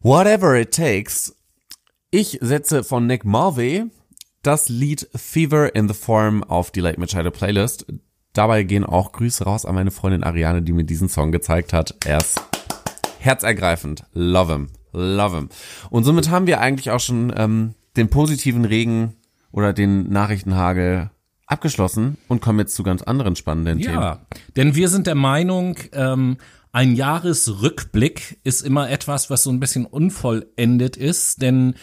Whatever 0.00 0.54
it 0.58 0.72
takes 0.72 1.35
ich 2.10 2.38
setze 2.40 2.84
von 2.84 3.06
Nick 3.06 3.24
Mulvey 3.24 3.84
das 4.42 4.68
Lied 4.68 5.08
Fever 5.14 5.74
in 5.74 5.88
the 5.88 5.94
Form 5.94 6.44
auf 6.44 6.70
die 6.70 6.80
Late 6.80 7.00
Machado 7.00 7.30
Playlist. 7.30 7.86
Dabei 8.32 8.62
gehen 8.62 8.84
auch 8.84 9.12
Grüße 9.12 9.44
raus 9.44 9.64
an 9.64 9.74
meine 9.74 9.90
Freundin 9.90 10.22
Ariane, 10.22 10.62
die 10.62 10.72
mir 10.72 10.84
diesen 10.84 11.08
Song 11.08 11.32
gezeigt 11.32 11.72
hat. 11.72 11.96
Er 12.04 12.18
ist 12.18 12.40
herzergreifend. 13.18 14.04
Love 14.12 14.52
him. 14.52 14.68
Love 14.92 15.36
him. 15.36 15.48
Und 15.90 16.04
somit 16.04 16.30
haben 16.30 16.46
wir 16.46 16.60
eigentlich 16.60 16.90
auch 16.90 17.00
schon 17.00 17.32
ähm, 17.36 17.74
den 17.96 18.08
positiven 18.08 18.64
Regen 18.64 19.14
oder 19.50 19.72
den 19.72 20.08
Nachrichtenhagel 20.10 21.10
abgeschlossen 21.46 22.18
und 22.28 22.40
kommen 22.40 22.60
jetzt 22.60 22.74
zu 22.74 22.82
ganz 22.82 23.02
anderen 23.02 23.36
spannenden 23.36 23.78
ja, 23.78 23.90
Themen. 23.90 24.02
Ja, 24.02 24.20
denn 24.56 24.74
wir 24.74 24.88
sind 24.88 25.06
der 25.06 25.14
Meinung, 25.14 25.76
ähm, 25.92 26.36
ein 26.76 26.94
Jahresrückblick 26.94 28.38
ist 28.44 28.60
immer 28.60 28.90
etwas, 28.90 29.30
was 29.30 29.42
so 29.42 29.48
ein 29.48 29.60
bisschen 29.60 29.86
unvollendet 29.86 30.98
ist, 30.98 31.40
denn 31.40 31.74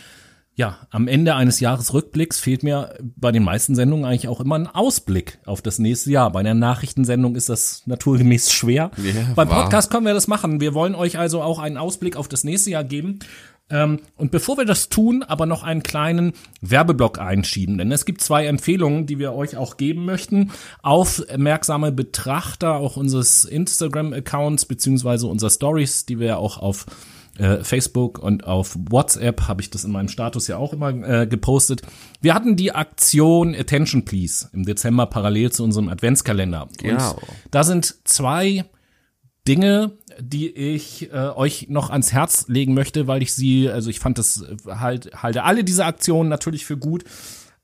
ja, 0.54 0.86
am 0.92 1.08
Ende 1.08 1.34
eines 1.34 1.60
Jahresrückblicks 1.60 2.40
fehlt 2.40 2.62
mir 2.62 3.00
bei 3.02 3.32
den 3.32 3.42
meisten 3.42 3.74
Sendungen 3.74 4.06
eigentlich 4.06 4.28
auch 4.28 4.40
immer 4.40 4.54
ein 4.54 4.68
Ausblick 4.68 5.40
auf 5.48 5.64
das 5.64 5.80
nächste 5.80 6.12
Jahr. 6.12 6.32
Bei 6.32 6.42
einer 6.42 6.54
Nachrichtensendung 6.54 7.36
ist 7.36 7.50
das 7.50 7.82
naturgemäß 7.88 8.54
schwer. 8.54 8.92
Yeah, 9.04 9.34
Beim 9.34 9.50
Podcast 9.50 9.90
können 9.90 10.06
wir 10.06 10.14
das 10.14 10.28
machen. 10.28 10.62
Wir 10.62 10.76
wollen 10.76 10.94
euch 10.94 11.18
also 11.18 11.42
auch 11.42 11.58
einen 11.58 11.78
Ausblick 11.78 12.16
auf 12.16 12.28
das 12.28 12.44
nächste 12.44 12.70
Jahr 12.70 12.84
geben. 12.84 13.18
Ähm, 13.70 14.00
und 14.18 14.32
bevor 14.32 14.58
wir 14.58 14.66
das 14.66 14.90
tun, 14.90 15.24
aber 15.24 15.46
noch 15.46 15.64
einen 15.64 15.84
kleinen 15.84 16.34
Werbeblock 16.62 17.20
einschieben, 17.20 17.78
denn 17.78 17.92
es 17.92 18.06
gibt 18.06 18.22
zwei 18.22 18.46
Empfehlungen, 18.46 19.06
die 19.06 19.20
wir 19.20 19.34
euch 19.34 19.58
auch 19.58 19.78
geben 19.78 20.06
möchten. 20.06 20.52
Aufmerksame 20.82 21.92
Betrachter 21.92 22.76
auch 22.76 22.98
unseres 22.98 23.46
Instagram-Accounts 23.46 24.66
beziehungsweise 24.66 25.28
unserer 25.28 25.50
Stories, 25.50 26.06
die 26.06 26.20
wir 26.20 26.38
auch 26.40 26.58
auf 26.58 26.86
äh, 27.38 27.64
Facebook 27.64 28.20
und 28.20 28.44
auf 28.44 28.78
WhatsApp 28.90 29.48
habe 29.48 29.62
ich 29.62 29.72
das 29.72 29.84
in 29.84 29.92
meinem 29.92 30.08
Status 30.08 30.48
ja 30.48 30.58
auch 30.58 30.74
immer 30.74 30.90
äh, 30.90 31.26
gepostet. 31.26 31.82
Wir 32.22 32.36
hatten 32.36 32.56
die 32.56 32.74
Aktion 32.74 33.56
Attention 33.56 34.06
Please 34.06 34.50
im 34.54 34.66
Dezember 34.66 35.08
parallel 35.08 35.52
zu 35.52 35.64
unserem 35.64 35.90
Adventskalender. 35.90 36.68
Genau. 36.78 37.14
Und 37.14 37.24
da 37.50 37.64
sind 37.64 38.08
zwei 38.08 38.66
Dinge, 39.48 39.98
die 40.20 40.50
ich 40.50 41.12
äh, 41.12 41.30
euch 41.36 41.68
noch 41.70 41.90
ans 41.90 42.12
Herz 42.12 42.46
legen 42.48 42.74
möchte, 42.74 43.08
weil 43.08 43.22
ich 43.22 43.34
sie, 43.34 43.70
also 43.70 43.90
ich 43.90 44.00
fand 44.00 44.18
das 44.18 44.42
äh, 44.42 44.76
halt, 44.76 45.22
halte 45.22 45.44
alle 45.44 45.64
diese 45.64 45.86
Aktionen 45.86 46.30
natürlich 46.30 46.66
für 46.66 46.78
gut. 46.78 47.04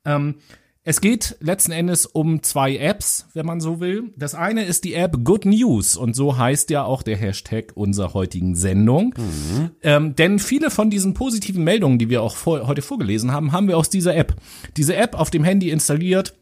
Ähm, 0.04 0.36
es 0.82 1.02
geht 1.02 1.36
letzten 1.40 1.72
Endes 1.72 2.06
um 2.06 2.42
zwei 2.42 2.78
Apps, 2.78 3.26
wenn 3.34 3.44
man 3.44 3.60
so 3.60 3.80
will. 3.80 4.14
Das 4.16 4.34
eine 4.34 4.64
ist 4.64 4.84
die 4.84 4.94
App 4.94 5.24
Good 5.24 5.44
News 5.44 5.94
und 5.94 6.16
so 6.16 6.38
heißt 6.38 6.70
ja 6.70 6.84
auch 6.84 7.02
der 7.02 7.18
Hashtag 7.18 7.72
unserer 7.74 8.14
heutigen 8.14 8.56
Sendung. 8.56 9.14
Mhm. 9.16 9.70
Ähm, 9.82 10.16
denn 10.16 10.38
viele 10.38 10.70
von 10.70 10.88
diesen 10.88 11.12
positiven 11.12 11.64
Meldungen, 11.64 11.98
die 11.98 12.08
wir 12.08 12.22
auch 12.22 12.34
vor, 12.34 12.66
heute 12.66 12.80
vorgelesen 12.80 13.30
haben, 13.30 13.52
haben 13.52 13.68
wir 13.68 13.76
aus 13.76 13.90
dieser 13.90 14.16
App. 14.16 14.34
Diese 14.78 14.96
App 14.96 15.14
auf 15.14 15.30
dem 15.30 15.44
Handy 15.44 15.68
installiert, 15.68 16.34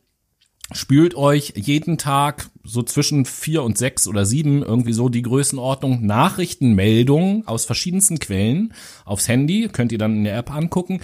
spült 0.73 1.15
euch 1.15 1.55
jeden 1.57 1.99
Tag 1.99 2.51
so 2.63 2.83
zwischen 2.83 3.25
vier 3.25 3.63
und 3.63 3.79
sechs 3.79 4.07
oder 4.07 4.27
sieben 4.27 4.63
irgendwie 4.63 4.93
so 4.93 5.09
die 5.09 5.23
Größenordnung 5.23 6.05
Nachrichtenmeldungen 6.05 7.47
aus 7.47 7.65
verschiedensten 7.65 8.19
Quellen 8.19 8.75
aufs 9.05 9.29
Handy, 9.29 9.69
könnt 9.73 9.93
ihr 9.93 9.99
dann 9.99 10.17
in 10.17 10.25
der 10.25 10.37
App 10.37 10.53
angucken. 10.53 11.01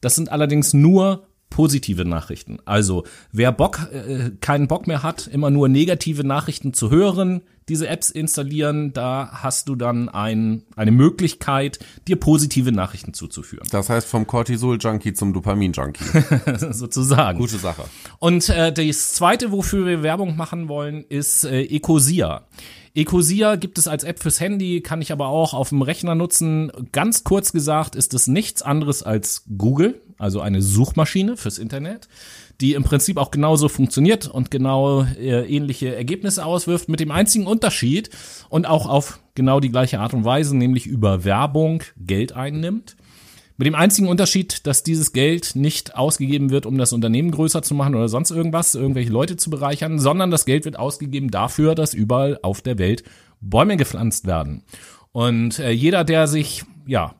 Das 0.00 0.16
sind 0.16 0.30
allerdings 0.30 0.74
nur 0.74 1.26
positive 1.54 2.04
Nachrichten. 2.04 2.58
Also 2.64 3.04
wer 3.30 3.52
Bock, 3.52 3.88
äh, 3.92 4.32
keinen 4.40 4.66
Bock 4.66 4.88
mehr 4.88 5.04
hat, 5.04 5.28
immer 5.28 5.50
nur 5.50 5.68
negative 5.68 6.24
Nachrichten 6.24 6.74
zu 6.74 6.90
hören, 6.90 7.42
diese 7.68 7.86
Apps 7.86 8.10
installieren, 8.10 8.92
da 8.92 9.30
hast 9.32 9.68
du 9.68 9.76
dann 9.76 10.08
ein, 10.08 10.64
eine 10.74 10.90
Möglichkeit, 10.90 11.78
dir 12.08 12.16
positive 12.16 12.72
Nachrichten 12.72 13.14
zuzuführen. 13.14 13.68
Das 13.70 13.88
heißt 13.88 14.08
vom 14.08 14.26
Cortisol-Junkie 14.26 15.12
zum 15.12 15.32
Dopamin-Junkie. 15.32 16.04
Sozusagen. 16.72 17.38
Gute 17.38 17.58
Sache. 17.58 17.84
Und 18.18 18.48
äh, 18.48 18.72
das 18.72 19.14
zweite, 19.14 19.52
wofür 19.52 19.86
wir 19.86 20.02
Werbung 20.02 20.36
machen 20.36 20.66
wollen, 20.66 21.04
ist 21.08 21.44
äh, 21.44 21.62
Ecosia. 21.62 22.48
Ecosia 22.96 23.56
gibt 23.56 23.78
es 23.78 23.88
als 23.88 24.04
App 24.04 24.20
fürs 24.20 24.40
Handy, 24.40 24.80
kann 24.80 25.02
ich 25.02 25.10
aber 25.10 25.26
auch 25.26 25.52
auf 25.52 25.70
dem 25.70 25.82
Rechner 25.82 26.14
nutzen. 26.14 26.70
Ganz 26.92 27.24
kurz 27.24 27.52
gesagt 27.52 27.96
ist 27.96 28.14
es 28.14 28.28
nichts 28.28 28.62
anderes 28.62 29.02
als 29.02 29.44
Google, 29.58 30.00
also 30.18 30.40
eine 30.40 30.62
Suchmaschine 30.62 31.36
fürs 31.36 31.58
Internet, 31.58 32.08
die 32.60 32.74
im 32.74 32.84
Prinzip 32.84 33.16
auch 33.16 33.30
genauso 33.30 33.68
funktioniert 33.68 34.28
und 34.28 34.50
genau 34.50 35.02
äh, 35.02 35.46
ähnliche 35.46 35.94
Ergebnisse 35.94 36.44
auswirft, 36.44 36.88
mit 36.88 37.00
dem 37.00 37.10
einzigen 37.10 37.46
Unterschied 37.46 38.10
und 38.48 38.66
auch 38.66 38.88
auf 38.88 39.20
genau 39.34 39.60
die 39.60 39.70
gleiche 39.70 40.00
Art 40.00 40.14
und 40.14 40.24
Weise, 40.24 40.56
nämlich 40.56 40.86
über 40.86 41.24
Werbung 41.24 41.82
Geld 41.96 42.32
einnimmt. 42.32 42.96
Mit 43.56 43.66
dem 43.66 43.76
einzigen 43.76 44.08
Unterschied, 44.08 44.66
dass 44.66 44.82
dieses 44.82 45.12
Geld 45.12 45.54
nicht 45.54 45.96
ausgegeben 45.96 46.50
wird, 46.50 46.66
um 46.66 46.76
das 46.76 46.92
Unternehmen 46.92 47.30
größer 47.30 47.62
zu 47.62 47.74
machen 47.74 47.94
oder 47.94 48.08
sonst 48.08 48.32
irgendwas, 48.32 48.74
irgendwelche 48.74 49.12
Leute 49.12 49.36
zu 49.36 49.48
bereichern, 49.48 50.00
sondern 50.00 50.32
das 50.32 50.44
Geld 50.44 50.64
wird 50.64 50.76
ausgegeben 50.76 51.30
dafür, 51.30 51.76
dass 51.76 51.94
überall 51.94 52.38
auf 52.42 52.62
der 52.62 52.78
Welt 52.78 53.04
Bäume 53.40 53.76
gepflanzt 53.76 54.26
werden. 54.26 54.64
Und 55.12 55.60
äh, 55.60 55.70
jeder, 55.70 56.02
der 56.02 56.26
sich, 56.26 56.64
ja, 56.86 57.14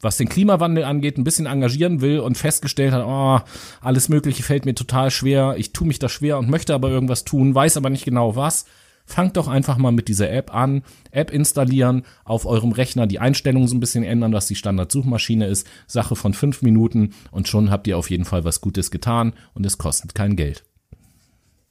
was 0.00 0.16
den 0.16 0.28
Klimawandel 0.28 0.84
angeht, 0.84 1.18
ein 1.18 1.24
bisschen 1.24 1.46
engagieren 1.46 2.00
will 2.00 2.20
und 2.20 2.38
festgestellt 2.38 2.92
hat, 2.92 3.04
oh, 3.04 3.40
alles 3.80 4.08
Mögliche 4.08 4.42
fällt 4.42 4.64
mir 4.64 4.74
total 4.74 5.10
schwer, 5.10 5.54
ich 5.58 5.72
tue 5.72 5.88
mich 5.88 5.98
da 5.98 6.08
schwer 6.08 6.38
und 6.38 6.48
möchte 6.48 6.74
aber 6.74 6.88
irgendwas 6.88 7.24
tun, 7.24 7.54
weiß 7.54 7.76
aber 7.76 7.90
nicht 7.90 8.04
genau 8.04 8.36
was, 8.36 8.64
fangt 9.08 9.36
doch 9.36 9.48
einfach 9.48 9.78
mal 9.78 9.90
mit 9.90 10.08
dieser 10.08 10.30
App 10.30 10.54
an. 10.54 10.82
App 11.10 11.32
installieren, 11.32 12.04
auf 12.24 12.46
eurem 12.46 12.72
Rechner 12.72 13.06
die 13.06 13.18
Einstellungen 13.18 13.66
so 13.66 13.74
ein 13.74 13.80
bisschen 13.80 14.04
ändern, 14.04 14.32
dass 14.32 14.46
die 14.46 14.54
Standardsuchmaschine 14.54 15.46
ist. 15.46 15.66
Sache 15.86 16.14
von 16.14 16.34
fünf 16.34 16.62
Minuten 16.62 17.14
und 17.30 17.48
schon 17.48 17.70
habt 17.70 17.86
ihr 17.86 17.98
auf 17.98 18.10
jeden 18.10 18.24
Fall 18.24 18.44
was 18.44 18.60
Gutes 18.60 18.90
getan 18.90 19.32
und 19.54 19.64
es 19.66 19.78
kostet 19.78 20.14
kein 20.14 20.36
Geld. 20.36 20.64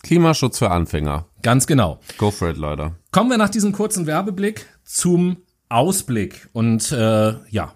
Klimaschutz 0.04 0.60
für 0.60 0.72
Anfänger. 0.72 1.26
Ganz 1.42 1.68
genau. 1.68 2.00
Go 2.18 2.32
for 2.32 2.50
it, 2.50 2.58
Leute. 2.58 2.96
Kommen 3.12 3.30
wir 3.30 3.38
nach 3.38 3.50
diesem 3.50 3.72
kurzen 3.72 4.08
Werbeblick 4.08 4.66
zum 4.84 5.38
Ausblick. 5.70 6.50
Und 6.54 6.92
äh, 6.92 7.34
ja, 7.50 7.74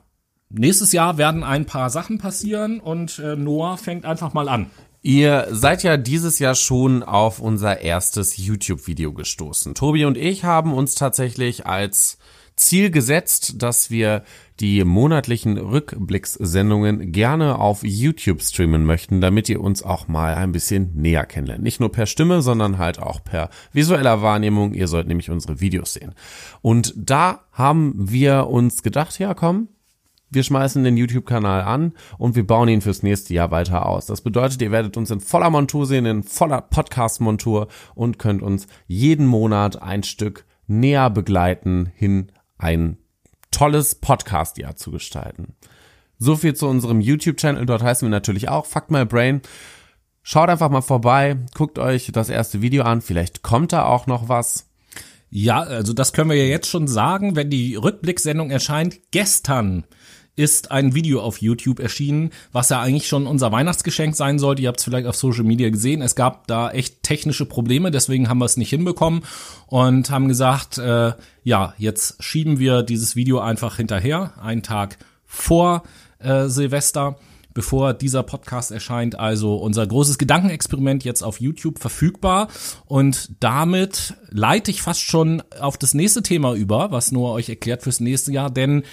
nächstes 0.52 0.92
Jahr 0.92 1.18
werden 1.18 1.44
ein 1.44 1.66
paar 1.66 1.90
Sachen 1.90 2.18
passieren 2.18 2.80
und 2.80 3.20
äh, 3.20 3.36
Noah 3.36 3.78
fängt 3.78 4.06
einfach 4.06 4.34
mal 4.34 4.50
an. 4.50 4.70
Ihr 5.04 5.48
seid 5.50 5.82
ja 5.82 5.98
dieses 5.98 6.38
Jahr 6.38 6.54
schon 6.54 7.02
auf 7.02 7.40
unser 7.40 7.82
erstes 7.82 8.38
YouTube-Video 8.38 9.14
gestoßen. 9.14 9.74
Tobi 9.74 10.06
und 10.06 10.16
ich 10.16 10.44
haben 10.44 10.74
uns 10.74 10.94
tatsächlich 10.94 11.66
als 11.66 12.20
Ziel 12.56 12.92
gesetzt, 12.92 13.64
dass 13.64 13.90
wir 13.90 14.24
die 14.60 14.84
monatlichen 14.84 15.58
Rückblickssendungen 15.58 17.12
gerne 17.12 17.58
auf 17.58 17.84
YouTube 17.84 18.42
streamen 18.44 18.86
möchten, 18.86 19.22
damit 19.22 19.50
ihr 19.50 19.60
uns 19.60 19.82
auch 19.82 20.08
mal 20.08 20.36
ein 20.36 20.52
bisschen 20.52 20.92
näher 20.94 21.26
kennenlernt. 21.26 21.64
Nicht 21.64 21.80
nur 21.80 21.92
per 21.92 22.06
Stimme, 22.06 22.44
sondern 22.44 22.78
halt 22.78 23.00
auch 23.00 23.24
per 23.24 23.50
visueller 23.74 24.22
Wahrnehmung. 24.22 24.74
Ihr 24.76 24.88
sollt 24.88 25.08
nämlich 25.08 25.32
unsere 25.32 25.60
Videos 25.60 25.94
sehen. 25.94 26.14
Und 26.62 26.94
da 26.96 27.46
haben 27.52 27.96
wir 27.98 28.48
uns 28.48 28.84
gedacht, 28.84 29.18
ja 29.18 29.34
komm, 29.34 29.70
wir 30.32 30.44
schmeißen 30.44 30.84
den 30.84 30.98
YouTube-Kanal 30.98 31.62
an 31.62 31.94
und 32.17 32.36
wir 32.36 32.48
bauen 32.48 32.70
ihn 32.70 32.82
fürs 32.82 33.04
nächste 33.04 33.34
Jahr 33.34 33.52
weiter 33.52 33.86
aus. 33.86 34.06
Das 34.06 34.22
bedeutet, 34.22 34.62
ihr 34.62 34.72
werdet 34.72 34.96
uns 34.98 35.12
in 35.12 35.20
voller 35.20 35.50
Montur 35.50 35.86
sehen, 35.86 36.06
in 36.06 36.24
voller 36.24 36.62
Podcast-Montur 36.62 37.67
und 37.96 38.17
könnt 38.17 38.41
uns 38.41 38.67
jeden 38.88 39.28
Monat 39.28 39.82
ein 39.82 40.04
Stück 40.04 40.46
näher 40.67 41.10
begleiten, 41.10 41.91
hin 41.96 42.32
ein 42.58 42.98
tolles 43.52 43.96
Podcast-Jahr 43.96 44.78
zu 44.78 44.91
gestalten. 44.91 45.56
So 46.17 46.38
viel 46.38 46.54
zu 46.54 46.67
unserem 46.67 47.02
YouTube-Channel. 47.02 47.65
Dort 47.65 47.84
heißen 47.84 48.06
wir 48.06 48.12
natürlich 48.12 48.48
auch 48.48 48.65
Fuck 48.65 48.89
My 48.89 49.06
Brain. 49.06 49.41
Schaut 50.24 50.50
einfach 50.50 50.70
mal 50.70 50.82
vorbei, 50.82 51.38
guckt 51.56 51.80
euch 51.80 52.12
das 52.13 52.30
erste 52.30 52.62
Video 52.62 52.84
an. 52.84 53.02
Vielleicht 53.02 53.41
kommt 53.41 53.74
da 53.74 53.86
auch 53.86 54.08
noch 54.08 54.30
was. 54.30 54.70
Ja, 55.30 55.62
also 55.62 55.94
das 55.94 56.13
können 56.13 56.30
wir 56.30 56.38
ja 56.38 56.46
jetzt 56.46 56.67
schon 56.67 56.88
sagen, 56.88 57.36
wenn 57.36 57.50
die 57.50 57.76
Rückblicksendung 57.76 58.52
erscheint. 58.52 59.00
Gestern 59.12 59.86
ist 60.42 60.72
ein 60.72 60.96
Video 60.96 61.22
auf 61.22 61.40
YouTube 61.40 61.80
erschienen, 61.80 62.32
was 62.52 62.70
ja 62.70 62.82
eigentlich 62.82 63.08
schon 63.08 63.28
unser 63.28 63.52
Weihnachtsgeschenk 63.52 64.16
sein 64.16 64.40
sollte. 64.40 64.64
Ihr 64.64 64.70
habt 64.70 64.80
es 64.80 64.86
vielleicht 64.86 65.06
auf 65.06 65.16
Social 65.16 65.44
Media 65.44 65.70
gesehen. 65.70 66.02
Es 66.02 66.16
gab 66.16 66.48
da 66.48 66.72
echt 66.72 67.04
technische 67.04 67.46
Probleme, 67.46 67.92
deswegen 67.92 68.28
haben 68.28 68.40
wir 68.40 68.46
es 68.46 68.58
nicht 68.58 68.72
hinbekommen 68.72 69.22
und 69.68 70.10
haben 70.10 70.28
gesagt, 70.28 70.80
äh, 70.80 71.14
ja, 71.44 71.76
jetzt 71.78 72.24
schieben 72.24 72.58
wir 72.58 72.82
dieses 72.82 73.16
Video 73.16 73.40
einfach 73.40 73.78
hinterher, 73.78 74.34
einen 74.42 74.64
Tag 74.64 74.98
vor 75.26 75.84
äh, 76.18 76.48
Silvester 76.48 77.18
bevor 77.54 77.94
dieser 77.94 78.24
Podcast 78.24 78.72
erscheint. 78.72 79.20
Also 79.20 79.58
unser 79.58 79.86
großes 79.86 80.18
Gedankenexperiment 80.18 81.04
jetzt 81.04 81.22
auf 81.22 81.42
YouTube 81.42 81.80
verfügbar. 81.80 82.48
Und 82.86 83.30
damit 83.42 84.14
leite 84.30 84.72
ich 84.72 84.82
fast 84.82 85.02
schon 85.02 85.44
auf 85.60 85.78
das 85.78 85.94
nächste 85.94 86.24
Thema 86.24 86.54
über, 86.56 86.92
was 86.92 87.12
Noah 87.12 87.34
euch 87.34 87.50
erklärt 87.50 87.84
fürs 87.84 88.00
nächste 88.00 88.32
Jahr. 88.32 88.50
Denn 88.50 88.84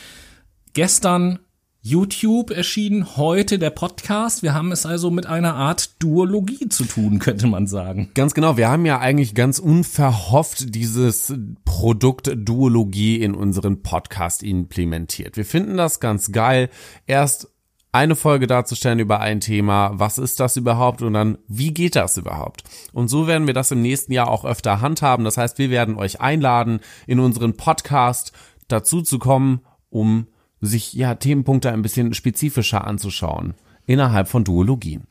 gestern 0.73 1.39
YouTube 1.81 2.51
erschienen, 2.51 3.17
heute 3.17 3.59
der 3.59 3.71
Podcast. 3.71 4.43
Wir 4.43 4.53
haben 4.53 4.73
es 4.73 4.85
also 4.85 5.11
mit 5.11 5.27
einer 5.27 5.55
Art 5.55 6.03
Duologie 6.03 6.69
zu 6.69 6.85
tun, 6.85 7.19
könnte 7.19 7.47
man 7.47 7.67
sagen. 7.67 8.11
Ganz 8.15 8.35
genau. 8.35 8.57
Wir 8.57 8.69
haben 8.69 8.85
ja 8.85 8.99
eigentlich 8.99 9.35
ganz 9.35 9.59
unverhofft 9.59 10.75
dieses 10.75 11.33
Produkt 11.65 12.31
Duologie 12.35 13.17
in 13.17 13.35
unseren 13.35 13.83
Podcast 13.83 14.43
implementiert. 14.43 15.37
Wir 15.37 15.45
finden 15.45 15.77
das 15.77 16.01
ganz 16.01 16.33
geil. 16.33 16.69
Erst 17.07 17.49
eine 17.93 18.17
Folge 18.17 18.47
darzustellen 18.47 18.99
über 18.99 19.21
ein 19.21 19.41
Thema, 19.41 19.93
was 19.95 20.19
ist 20.19 20.41
das 20.41 20.57
überhaupt 20.57 21.01
und 21.01 21.15
dann, 21.15 21.39
wie 21.49 21.73
geht 21.73 21.97
das 21.97 22.17
überhaupt? 22.17 22.65
Und 22.93 23.09
so 23.09 23.27
werden 23.27 23.47
wir 23.47 23.55
das 23.55 23.71
im 23.71 23.81
nächsten 23.81 24.13
Jahr 24.13 24.29
auch 24.29 24.45
öfter 24.45 24.81
handhaben. 24.81 25.25
Das 25.25 25.39
heißt, 25.39 25.59
wir 25.59 25.71
werden 25.71 25.97
euch 25.97 26.21
einladen, 26.21 26.81
in 27.07 27.19
unseren 27.19 27.57
Podcast 27.57 28.33
dazu 28.67 29.01
zu 29.01 29.19
kommen, 29.19 29.61
um 29.89 30.27
sich 30.61 30.93
ja 30.93 31.15
Themenpunkte 31.15 31.71
ein 31.73 31.83
bisschen 31.83 32.15
spezifischer 32.15 32.87
anzuschauen 32.87 33.55
innerhalb 33.87 34.29
von 34.29 34.45
Duologien. 34.45 35.05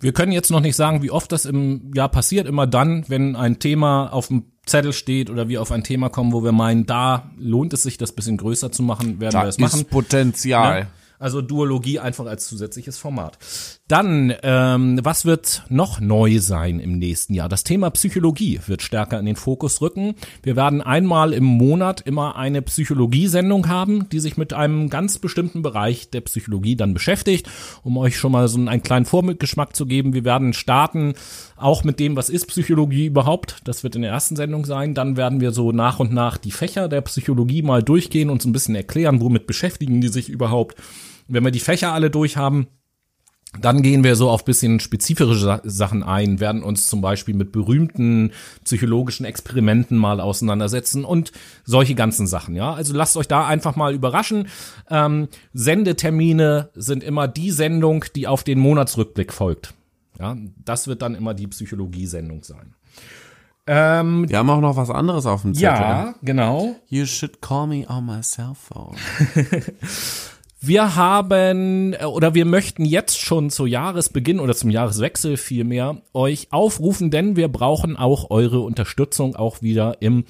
Wir 0.00 0.12
können 0.12 0.32
jetzt 0.32 0.50
noch 0.50 0.60
nicht 0.60 0.76
sagen, 0.76 1.02
wie 1.02 1.10
oft 1.10 1.32
das 1.32 1.46
im 1.46 1.92
Jahr 1.94 2.08
passiert. 2.08 2.46
Immer 2.46 2.66
dann, 2.66 3.04
wenn 3.08 3.36
ein 3.36 3.58
Thema 3.58 4.12
auf 4.12 4.28
dem 4.28 4.46
Zettel 4.66 4.92
steht 4.92 5.30
oder 5.30 5.48
wir 5.48 5.62
auf 5.62 5.72
ein 5.72 5.84
Thema 5.84 6.08
kommen, 6.08 6.32
wo 6.32 6.42
wir 6.42 6.52
meinen, 6.52 6.84
da 6.84 7.30
lohnt 7.38 7.72
es 7.72 7.82
sich, 7.82 7.96
das 7.96 8.12
bisschen 8.12 8.36
größer 8.36 8.72
zu 8.72 8.82
machen, 8.82 9.20
werden 9.20 9.32
da 9.32 9.42
wir 9.42 9.46
das 9.46 9.58
machen. 9.58 9.80
Ist 9.80 9.90
Potenzial. 9.90 10.80
Ja? 10.80 10.86
Also 11.18 11.40
Duologie 11.40 12.00
einfach 12.00 12.26
als 12.26 12.46
zusätzliches 12.46 12.98
Format. 12.98 13.38
Dann, 13.86 14.32
ähm, 14.42 14.98
was 15.02 15.26
wird 15.26 15.64
noch 15.68 16.00
neu 16.00 16.38
sein 16.38 16.80
im 16.80 16.98
nächsten 16.98 17.34
Jahr? 17.34 17.50
Das 17.50 17.64
Thema 17.64 17.90
Psychologie 17.90 18.58
wird 18.66 18.80
stärker 18.80 19.20
in 19.20 19.26
den 19.26 19.36
Fokus 19.36 19.82
rücken. 19.82 20.14
Wir 20.42 20.56
werden 20.56 20.80
einmal 20.80 21.34
im 21.34 21.44
Monat 21.44 22.00
immer 22.00 22.36
eine 22.36 22.62
Psychologiesendung 22.62 23.68
haben, 23.68 24.08
die 24.08 24.20
sich 24.20 24.38
mit 24.38 24.54
einem 24.54 24.88
ganz 24.88 25.18
bestimmten 25.18 25.60
Bereich 25.60 26.08
der 26.08 26.22
Psychologie 26.22 26.76
dann 26.76 26.94
beschäftigt, 26.94 27.46
um 27.82 27.98
euch 27.98 28.16
schon 28.16 28.32
mal 28.32 28.48
so 28.48 28.58
einen 28.58 28.82
kleinen 28.82 29.04
Vorgeschmack 29.04 29.76
zu 29.76 29.84
geben. 29.84 30.14
Wir 30.14 30.24
werden 30.24 30.54
starten 30.54 31.12
auch 31.54 31.84
mit 31.84 32.00
dem, 32.00 32.16
was 32.16 32.30
ist 32.30 32.46
Psychologie 32.46 33.04
überhaupt. 33.04 33.60
Das 33.64 33.84
wird 33.84 33.96
in 33.96 34.02
der 34.02 34.12
ersten 34.12 34.34
Sendung 34.34 34.64
sein. 34.64 34.94
Dann 34.94 35.18
werden 35.18 35.42
wir 35.42 35.50
so 35.50 35.72
nach 35.72 36.00
und 36.00 36.10
nach 36.10 36.38
die 36.38 36.52
Fächer 36.52 36.88
der 36.88 37.02
Psychologie 37.02 37.60
mal 37.60 37.82
durchgehen 37.82 38.30
und 38.30 38.40
so 38.40 38.48
ein 38.48 38.52
bisschen 38.52 38.76
erklären, 38.76 39.20
womit 39.20 39.46
beschäftigen 39.46 40.00
die 40.00 40.08
sich 40.08 40.30
überhaupt. 40.30 40.80
Wenn 41.28 41.44
wir 41.44 41.50
die 41.50 41.60
Fächer 41.60 41.92
alle 41.92 42.08
durch 42.08 42.38
haben, 42.38 42.68
dann 43.60 43.82
gehen 43.82 44.04
wir 44.04 44.16
so 44.16 44.30
auf 44.30 44.44
bisschen 44.44 44.80
spezifische 44.80 45.60
Sachen 45.64 46.02
ein, 46.02 46.40
werden 46.40 46.62
uns 46.62 46.86
zum 46.86 47.00
Beispiel 47.00 47.34
mit 47.34 47.52
berühmten 47.52 48.32
psychologischen 48.64 49.24
Experimenten 49.24 49.96
mal 49.96 50.20
auseinandersetzen 50.20 51.04
und 51.04 51.32
solche 51.64 51.94
ganzen 51.94 52.26
Sachen, 52.26 52.54
ja. 52.54 52.72
Also 52.72 52.94
lasst 52.94 53.16
euch 53.16 53.28
da 53.28 53.46
einfach 53.46 53.76
mal 53.76 53.94
überraschen. 53.94 54.48
Ähm, 54.90 55.28
Sendetermine 55.52 56.70
sind 56.74 57.04
immer 57.04 57.28
die 57.28 57.50
Sendung, 57.50 58.04
die 58.14 58.26
auf 58.26 58.44
den 58.44 58.58
Monatsrückblick 58.58 59.32
folgt. 59.32 59.74
Ja, 60.18 60.36
das 60.64 60.86
wird 60.86 61.02
dann 61.02 61.14
immer 61.14 61.34
die 61.34 61.46
Psychologie-Sendung 61.46 62.44
sein. 62.44 62.74
Ähm, 63.66 64.28
wir 64.28 64.38
haben 64.38 64.50
auch 64.50 64.60
noch 64.60 64.76
was 64.76 64.90
anderes 64.90 65.24
auf 65.26 65.42
dem 65.42 65.54
Zettel. 65.54 65.68
Ja, 65.68 66.14
genau. 66.22 66.76
You 66.88 67.06
should 67.06 67.40
call 67.40 67.66
me 67.66 67.86
on 67.88 68.04
my 68.04 68.20
cell 68.20 68.52
phone. 68.54 68.94
Wir 70.66 70.96
haben 70.96 71.92
äh, 71.92 72.06
oder 72.06 72.34
wir 72.34 72.46
möchten 72.46 72.86
jetzt 72.86 73.20
schon 73.20 73.50
zu 73.50 73.66
Jahresbeginn 73.66 74.40
oder 74.40 74.54
zum 74.54 74.70
Jahreswechsel 74.70 75.36
vielmehr 75.36 75.98
euch 76.14 76.48
aufrufen, 76.52 77.10
denn 77.10 77.36
wir 77.36 77.48
brauchen 77.48 77.98
auch 77.98 78.30
eure 78.30 78.60
Unterstützung 78.60 79.36
auch 79.36 79.60
wieder 79.60 80.00
im 80.00 80.24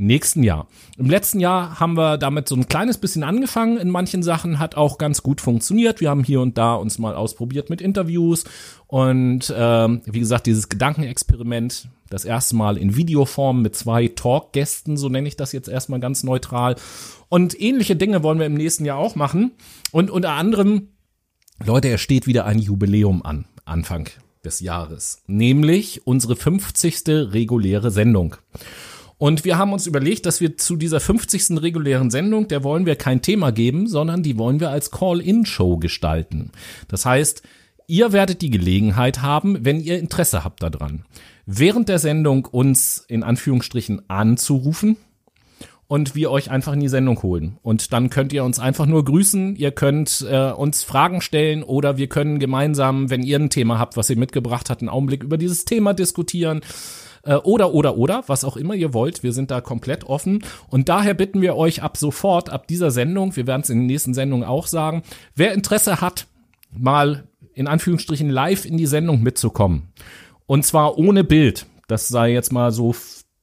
nächsten 0.00 0.42
Jahr. 0.42 0.66
Im 0.98 1.08
letzten 1.08 1.40
Jahr 1.40 1.78
haben 1.78 1.96
wir 1.96 2.18
damit 2.18 2.48
so 2.48 2.56
ein 2.56 2.68
kleines 2.68 2.98
bisschen 2.98 3.22
angefangen. 3.22 3.76
In 3.76 3.90
manchen 3.90 4.22
Sachen 4.22 4.58
hat 4.58 4.76
auch 4.76 4.98
ganz 4.98 5.22
gut 5.22 5.40
funktioniert. 5.40 6.00
Wir 6.00 6.10
haben 6.10 6.24
hier 6.24 6.40
und 6.40 6.58
da 6.58 6.74
uns 6.74 6.98
mal 6.98 7.14
ausprobiert 7.14 7.70
mit 7.70 7.80
Interviews 7.80 8.44
und 8.86 9.52
ähm, 9.56 10.00
wie 10.04 10.20
gesagt 10.20 10.46
dieses 10.46 10.68
Gedankenexperiment 10.68 11.88
das 12.08 12.24
erste 12.24 12.56
Mal 12.56 12.76
in 12.76 12.96
Videoform 12.96 13.62
mit 13.62 13.76
zwei 13.76 14.08
Talkgästen, 14.08 14.96
so 14.96 15.08
nenne 15.08 15.28
ich 15.28 15.36
das 15.36 15.52
jetzt 15.52 15.68
erstmal 15.68 16.00
ganz 16.00 16.24
neutral. 16.24 16.74
Und 17.28 17.60
ähnliche 17.60 17.94
Dinge 17.94 18.22
wollen 18.24 18.40
wir 18.40 18.46
im 18.46 18.54
nächsten 18.54 18.84
Jahr 18.84 18.98
auch 18.98 19.14
machen. 19.14 19.52
Und 19.92 20.10
unter 20.10 20.32
anderem, 20.32 20.88
Leute, 21.64 21.88
er 21.88 21.98
steht 21.98 22.26
wieder 22.26 22.46
ein 22.46 22.58
Jubiläum 22.58 23.22
an, 23.22 23.44
Anfang 23.64 24.08
des 24.44 24.60
Jahres. 24.60 25.22
Nämlich 25.26 26.06
unsere 26.06 26.34
50. 26.34 27.02
reguläre 27.06 27.90
Sendung. 27.90 28.36
Und 29.20 29.44
wir 29.44 29.58
haben 29.58 29.74
uns 29.74 29.86
überlegt, 29.86 30.24
dass 30.24 30.40
wir 30.40 30.56
zu 30.56 30.76
dieser 30.76 30.98
50. 30.98 31.60
regulären 31.60 32.10
Sendung, 32.10 32.48
der 32.48 32.64
wollen 32.64 32.86
wir 32.86 32.96
kein 32.96 33.20
Thema 33.20 33.52
geben, 33.52 33.86
sondern 33.86 34.22
die 34.22 34.38
wollen 34.38 34.60
wir 34.60 34.70
als 34.70 34.90
Call-In-Show 34.90 35.76
gestalten. 35.76 36.52
Das 36.88 37.04
heißt, 37.04 37.42
ihr 37.86 38.14
werdet 38.14 38.40
die 38.40 38.48
Gelegenheit 38.48 39.20
haben, 39.20 39.62
wenn 39.62 39.78
ihr 39.78 39.98
Interesse 39.98 40.42
habt 40.42 40.62
daran, 40.62 41.04
während 41.44 41.90
der 41.90 41.98
Sendung 41.98 42.46
uns 42.46 43.04
in 43.08 43.22
Anführungsstrichen 43.22 44.08
anzurufen 44.08 44.96
und 45.86 46.14
wir 46.14 46.30
euch 46.30 46.50
einfach 46.50 46.72
in 46.72 46.80
die 46.80 46.88
Sendung 46.88 47.22
holen. 47.22 47.58
Und 47.60 47.92
dann 47.92 48.08
könnt 48.08 48.32
ihr 48.32 48.42
uns 48.42 48.58
einfach 48.58 48.86
nur 48.86 49.04
grüßen, 49.04 49.54
ihr 49.54 49.72
könnt 49.72 50.26
äh, 50.30 50.50
uns 50.50 50.82
Fragen 50.82 51.20
stellen 51.20 51.62
oder 51.62 51.98
wir 51.98 52.06
können 52.06 52.38
gemeinsam, 52.38 53.10
wenn 53.10 53.22
ihr 53.22 53.38
ein 53.38 53.50
Thema 53.50 53.78
habt, 53.78 53.98
was 53.98 54.08
ihr 54.08 54.16
mitgebracht 54.16 54.70
habt, 54.70 54.80
einen 54.80 54.88
Augenblick 54.88 55.22
über 55.22 55.36
dieses 55.36 55.66
Thema 55.66 55.92
diskutieren. 55.92 56.62
Äh, 57.22 57.36
oder, 57.36 57.74
oder, 57.74 57.96
oder, 57.96 58.24
was 58.26 58.44
auch 58.44 58.56
immer 58.56 58.74
ihr 58.74 58.94
wollt. 58.94 59.22
Wir 59.22 59.32
sind 59.32 59.50
da 59.50 59.60
komplett 59.60 60.04
offen. 60.04 60.44
Und 60.68 60.88
daher 60.88 61.14
bitten 61.14 61.40
wir 61.40 61.56
euch 61.56 61.82
ab 61.82 61.96
sofort, 61.96 62.50
ab 62.50 62.66
dieser 62.66 62.90
Sendung, 62.90 63.36
wir 63.36 63.46
werden 63.46 63.62
es 63.62 63.70
in 63.70 63.78
den 63.78 63.86
nächsten 63.86 64.14
Sendungen 64.14 64.46
auch 64.46 64.66
sagen, 64.66 65.02
wer 65.34 65.52
Interesse 65.52 66.00
hat, 66.00 66.26
mal 66.72 67.24
in 67.54 67.66
Anführungsstrichen 67.66 68.30
live 68.30 68.64
in 68.64 68.76
die 68.76 68.86
Sendung 68.86 69.22
mitzukommen 69.22 69.92
und 70.50 70.64
zwar 70.64 70.98
ohne 70.98 71.22
Bild. 71.22 71.66
Das 71.86 72.08
sei 72.08 72.32
jetzt 72.32 72.50
mal 72.50 72.72
so 72.72 72.92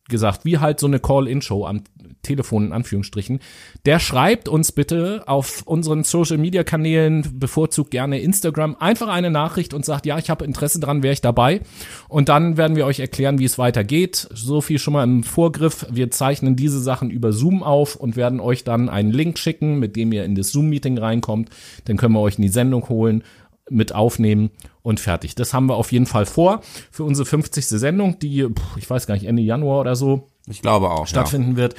gesagt, 0.09 0.43
wie 0.43 0.57
halt 0.57 0.77
so 0.81 0.87
eine 0.87 0.99
Call-In-Show 0.99 1.65
am 1.65 1.83
Telefon 2.27 2.65
in 2.67 2.73
Anführungsstrichen. 2.73 3.39
Der 3.85 3.99
schreibt 3.99 4.47
uns 4.49 4.71
bitte 4.71 5.23
auf 5.25 5.63
unseren 5.65 6.03
Social 6.03 6.37
Media 6.37 6.63
Kanälen, 6.63 7.39
bevorzugt 7.39 7.91
gerne 7.91 8.19
Instagram, 8.19 8.75
einfach 8.79 9.07
eine 9.07 9.31
Nachricht 9.31 9.73
und 9.73 9.85
sagt, 9.85 10.05
ja, 10.05 10.17
ich 10.17 10.29
habe 10.29 10.45
Interesse 10.45 10.79
dran, 10.79 11.03
wäre 11.03 11.13
ich 11.13 11.21
dabei. 11.21 11.61
Und 12.09 12.29
dann 12.29 12.57
werden 12.57 12.75
wir 12.75 12.85
euch 12.85 12.99
erklären, 12.99 13.39
wie 13.39 13.45
es 13.45 13.57
weitergeht. 13.57 14.27
So 14.33 14.61
viel 14.61 14.79
schon 14.79 14.93
mal 14.93 15.03
im 15.03 15.23
Vorgriff. 15.23 15.85
Wir 15.89 16.11
zeichnen 16.11 16.55
diese 16.55 16.79
Sachen 16.79 17.09
über 17.09 17.31
Zoom 17.31 17.63
auf 17.63 17.95
und 17.95 18.15
werden 18.15 18.39
euch 18.39 18.63
dann 18.63 18.89
einen 18.89 19.11
Link 19.11 19.39
schicken, 19.39 19.79
mit 19.79 19.95
dem 19.95 20.11
ihr 20.11 20.25
in 20.25 20.35
das 20.35 20.51
Zoom-Meeting 20.51 20.97
reinkommt. 20.97 21.49
Dann 21.85 21.97
können 21.97 22.13
wir 22.13 22.21
euch 22.21 22.37
in 22.37 22.41
die 22.43 22.49
Sendung 22.49 22.89
holen 22.89 23.23
mit 23.69 23.93
aufnehmen 23.93 24.51
und 24.81 24.99
fertig. 24.99 25.35
Das 25.35 25.53
haben 25.53 25.67
wir 25.67 25.75
auf 25.75 25.91
jeden 25.91 26.05
Fall 26.05 26.25
vor 26.25 26.61
für 26.91 27.03
unsere 27.03 27.25
50. 27.25 27.65
Sendung, 27.67 28.17
die, 28.19 28.47
ich 28.77 28.89
weiß 28.89 29.07
gar 29.07 29.15
nicht, 29.15 29.25
Ende 29.25 29.41
Januar 29.41 29.81
oder 29.81 29.95
so 29.95 30.29
Ich 30.49 30.61
glaube 30.61 30.89
auch. 30.89 31.07
stattfinden 31.07 31.57
wird. 31.57 31.75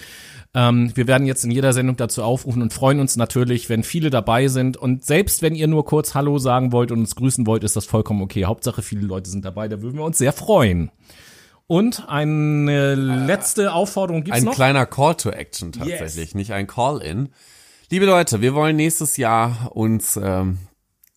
Ähm, 0.59 0.91
wir 0.97 1.07
werden 1.07 1.25
jetzt 1.25 1.45
in 1.45 1.53
jeder 1.53 1.73
Sendung 1.73 1.97
dazu 1.97 2.25
aufrufen 2.25 2.63
und 2.63 2.73
freuen 2.73 2.99
uns 2.99 3.17
natürlich, 3.17 3.69
wenn 3.69 3.85
viele 3.85 4.11
dabei 4.11 4.49
sind. 4.49 4.77
Und 4.77 5.07
selbst 5.07 5.41
wenn 5.41 5.55
ihr 5.55 5.69
nur 5.69 5.85
kurz 5.85 6.17
Hallo 6.17 6.39
sagen 6.39 6.73
wollt 6.73 6.91
und 6.91 6.99
uns 6.99 7.15
grüßen 7.15 7.47
wollt, 7.47 7.63
ist 7.63 7.77
das 7.77 7.87
vollkommen 7.87 8.23
okay. 8.23 8.45
Hauptsache, 8.45 8.83
viele 8.83 9.07
Leute 9.07 9.31
sind 9.31 9.45
dabei, 9.45 9.69
da 9.69 9.81
würden 9.83 9.97
wir 9.97 10.05
uns 10.05 10.19
sehr 10.19 10.33
freuen. 10.33 10.91
Und 11.69 12.09
eine 12.09 12.97
letzte 12.97 13.73
Aufforderung 13.73 14.25
gibt's 14.25 14.41
Ein 14.41 14.47
noch? 14.47 14.55
kleiner 14.55 14.85
Call 14.85 15.15
to 15.15 15.31
Action 15.31 15.71
tatsächlich, 15.71 16.35
nicht 16.35 16.53
ein 16.53 16.67
Call-in. 16.67 17.29
Liebe 17.89 18.07
Leute, 18.07 18.41
wir 18.41 18.55
wollen 18.55 18.75
nächstes 18.75 19.17
Jahr 19.17 19.71
uns 19.77 20.19
ähm, 20.21 20.59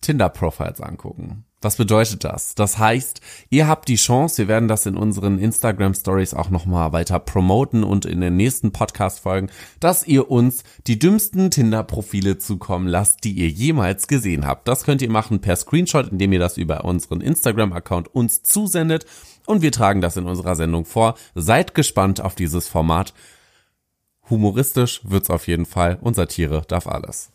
Tinder-Profiles 0.02 0.80
angucken. 0.80 1.46
Was 1.62 1.76
bedeutet 1.76 2.24
das? 2.24 2.56
Das 2.56 2.78
heißt, 2.78 3.20
ihr 3.48 3.68
habt 3.68 3.88
die 3.88 3.94
Chance, 3.94 4.38
wir 4.38 4.48
werden 4.48 4.66
das 4.66 4.84
in 4.84 4.96
unseren 4.96 5.38
Instagram 5.38 5.94
Stories 5.94 6.34
auch 6.34 6.50
nochmal 6.50 6.92
weiter 6.92 7.20
promoten 7.20 7.84
und 7.84 8.04
in 8.04 8.20
den 8.20 8.36
nächsten 8.36 8.72
Podcast 8.72 9.20
folgen, 9.20 9.48
dass 9.78 10.04
ihr 10.04 10.28
uns 10.28 10.64
die 10.88 10.98
dümmsten 10.98 11.52
Tinder-Profile 11.52 12.38
zukommen 12.38 12.88
lasst, 12.88 13.22
die 13.22 13.32
ihr 13.32 13.48
jemals 13.48 14.08
gesehen 14.08 14.44
habt. 14.44 14.66
Das 14.66 14.82
könnt 14.82 15.02
ihr 15.02 15.10
machen 15.10 15.40
per 15.40 15.54
Screenshot, 15.54 16.10
indem 16.10 16.32
ihr 16.32 16.40
das 16.40 16.58
über 16.58 16.84
unseren 16.84 17.20
Instagram-Account 17.20 18.12
uns 18.12 18.42
zusendet 18.42 19.06
und 19.46 19.62
wir 19.62 19.70
tragen 19.70 20.00
das 20.00 20.16
in 20.16 20.26
unserer 20.26 20.56
Sendung 20.56 20.84
vor. 20.84 21.14
Seid 21.36 21.74
gespannt 21.74 22.20
auf 22.20 22.34
dieses 22.34 22.68
Format. 22.68 23.14
Humoristisch 24.30 25.00
wird's 25.04 25.30
auf 25.30 25.46
jeden 25.46 25.66
Fall 25.66 25.98
und 26.00 26.14
Satire 26.14 26.62
darf 26.66 26.88
alles. 26.88 27.30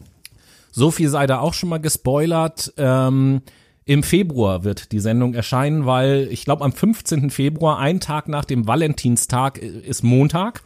So 0.72 0.92
viel 0.92 1.10
sei 1.10 1.28
da 1.28 1.40
auch 1.40 1.54
schon 1.54 1.70
mal 1.70 1.80
gespoilert. 1.80 2.74
Ähm, 2.78 3.42
Im 3.88 4.04
Februar 4.04 4.66
wird 4.66 4.92
die 4.92 5.00
Sendung 5.00 5.34
erscheinen, 5.34 5.86
weil 5.86 6.28
ich 6.30 6.44
glaube 6.44 6.66
am 6.66 6.74
15. 6.74 7.30
Februar, 7.30 7.80
ein 7.80 8.02
Tag 8.02 8.28
nach 8.28 8.44
dem 8.44 8.68
Valentinstag, 8.68 9.64
äh, 9.64 9.66
ist 9.66 10.04
Montag. 10.04 10.62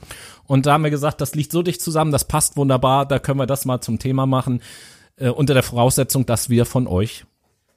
Und 0.48 0.66
da 0.66 0.74
haben 0.74 0.84
wir 0.84 0.90
gesagt, 0.90 1.22
das 1.22 1.36
liegt 1.36 1.52
so 1.52 1.62
dicht 1.62 1.84
zusammen, 1.84 2.12
das 2.12 2.28
passt 2.28 2.58
wunderbar, 2.58 3.06
da 3.06 3.20
können 3.20 3.38
wir 3.38 3.46
das 3.46 3.66
mal 3.66 3.80
zum 3.80 4.00
Thema 4.00 4.26
machen, 4.26 4.64
äh, 5.18 5.30
unter 5.30 5.54
der 5.54 5.62
Voraussetzung, 5.62 6.26
dass 6.26 6.50
wir 6.50 6.66
von 6.66 6.88
euch 6.88 7.26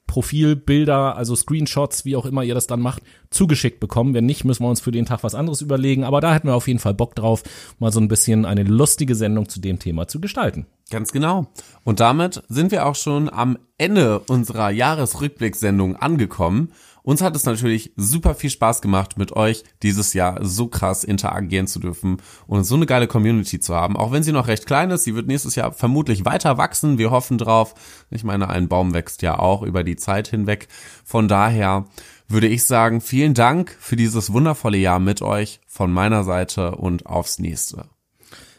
Profilbilder, 0.07 1.15
also 1.15 1.35
Screenshots, 1.35 2.05
wie 2.05 2.15
auch 2.15 2.25
immer 2.25 2.41
ihr 2.41 2.55
das 2.55 2.65
dann 2.65 2.81
macht, 2.81 3.03
zugeschickt 3.29 3.79
bekommen. 3.79 4.15
Wenn 4.15 4.25
nicht, 4.25 4.45
müssen 4.45 4.63
wir 4.63 4.69
uns 4.69 4.81
für 4.81 4.91
den 4.91 5.05
Tag 5.05 5.23
was 5.23 5.35
anderes 5.35 5.61
überlegen. 5.61 6.03
Aber 6.05 6.21
da 6.21 6.33
hätten 6.33 6.47
wir 6.47 6.55
auf 6.55 6.67
jeden 6.67 6.79
Fall 6.79 6.95
Bock 6.95 7.13
drauf, 7.13 7.43
mal 7.77 7.91
so 7.91 7.99
ein 7.99 8.07
bisschen 8.07 8.45
eine 8.45 8.63
lustige 8.63 9.13
Sendung 9.13 9.47
zu 9.47 9.59
dem 9.59 9.77
Thema 9.77 10.07
zu 10.07 10.19
gestalten. 10.19 10.65
Ganz 10.91 11.11
genau. 11.11 11.47
Und 11.83 11.99
damit 11.99 12.43
sind 12.47 12.71
wir 12.71 12.85
auch 12.85 12.95
schon 12.95 13.27
am 13.29 13.57
Ende 13.77 14.19
unserer 14.19 14.69
Jahresrückblickssendung 14.69 15.95
angekommen. 15.95 16.71
Uns 17.01 17.21
hat 17.21 17.35
es 17.35 17.45
natürlich 17.45 17.91
super 17.95 18.33
viel 18.35 18.49
Spaß 18.49 18.81
gemacht, 18.81 19.17
mit 19.17 19.31
euch 19.31 19.63
dieses 19.83 20.13
Jahr 20.13 20.43
so 20.43 20.67
krass 20.67 21.03
interagieren 21.03 21.67
zu 21.67 21.79
dürfen 21.79 22.17
und 22.47 22.63
so 22.63 22.75
eine 22.75 22.85
geile 22.85 23.07
Community 23.07 23.59
zu 23.59 23.75
haben. 23.75 23.95
Auch 23.95 24.11
wenn 24.11 24.23
sie 24.23 24.31
noch 24.31 24.47
recht 24.47 24.65
klein 24.67 24.91
ist, 24.91 25.03
sie 25.03 25.15
wird 25.15 25.27
nächstes 25.27 25.55
Jahr 25.55 25.71
vermutlich 25.71 26.25
weiter 26.25 26.57
wachsen. 26.57 26.97
Wir 26.97 27.11
hoffen 27.11 27.37
drauf. 27.37 27.73
Ich 28.09 28.23
meine, 28.23 28.49
ein 28.49 28.67
Baum 28.67 28.93
wächst 28.93 29.21
ja 29.21 29.37
auch 29.39 29.61
über 29.63 29.83
die 29.83 29.97
Zeit 29.97 30.27
hinweg. 30.27 30.67
Von 31.03 31.27
daher 31.27 31.85
würde 32.27 32.47
ich 32.47 32.65
sagen, 32.65 33.01
vielen 33.01 33.33
Dank 33.33 33.75
für 33.79 33.95
dieses 33.95 34.33
wundervolle 34.33 34.77
Jahr 34.77 34.99
mit 34.99 35.21
euch 35.21 35.61
von 35.67 35.91
meiner 35.91 36.23
Seite 36.23 36.75
und 36.75 37.05
aufs 37.05 37.37
nächste. 37.39 37.85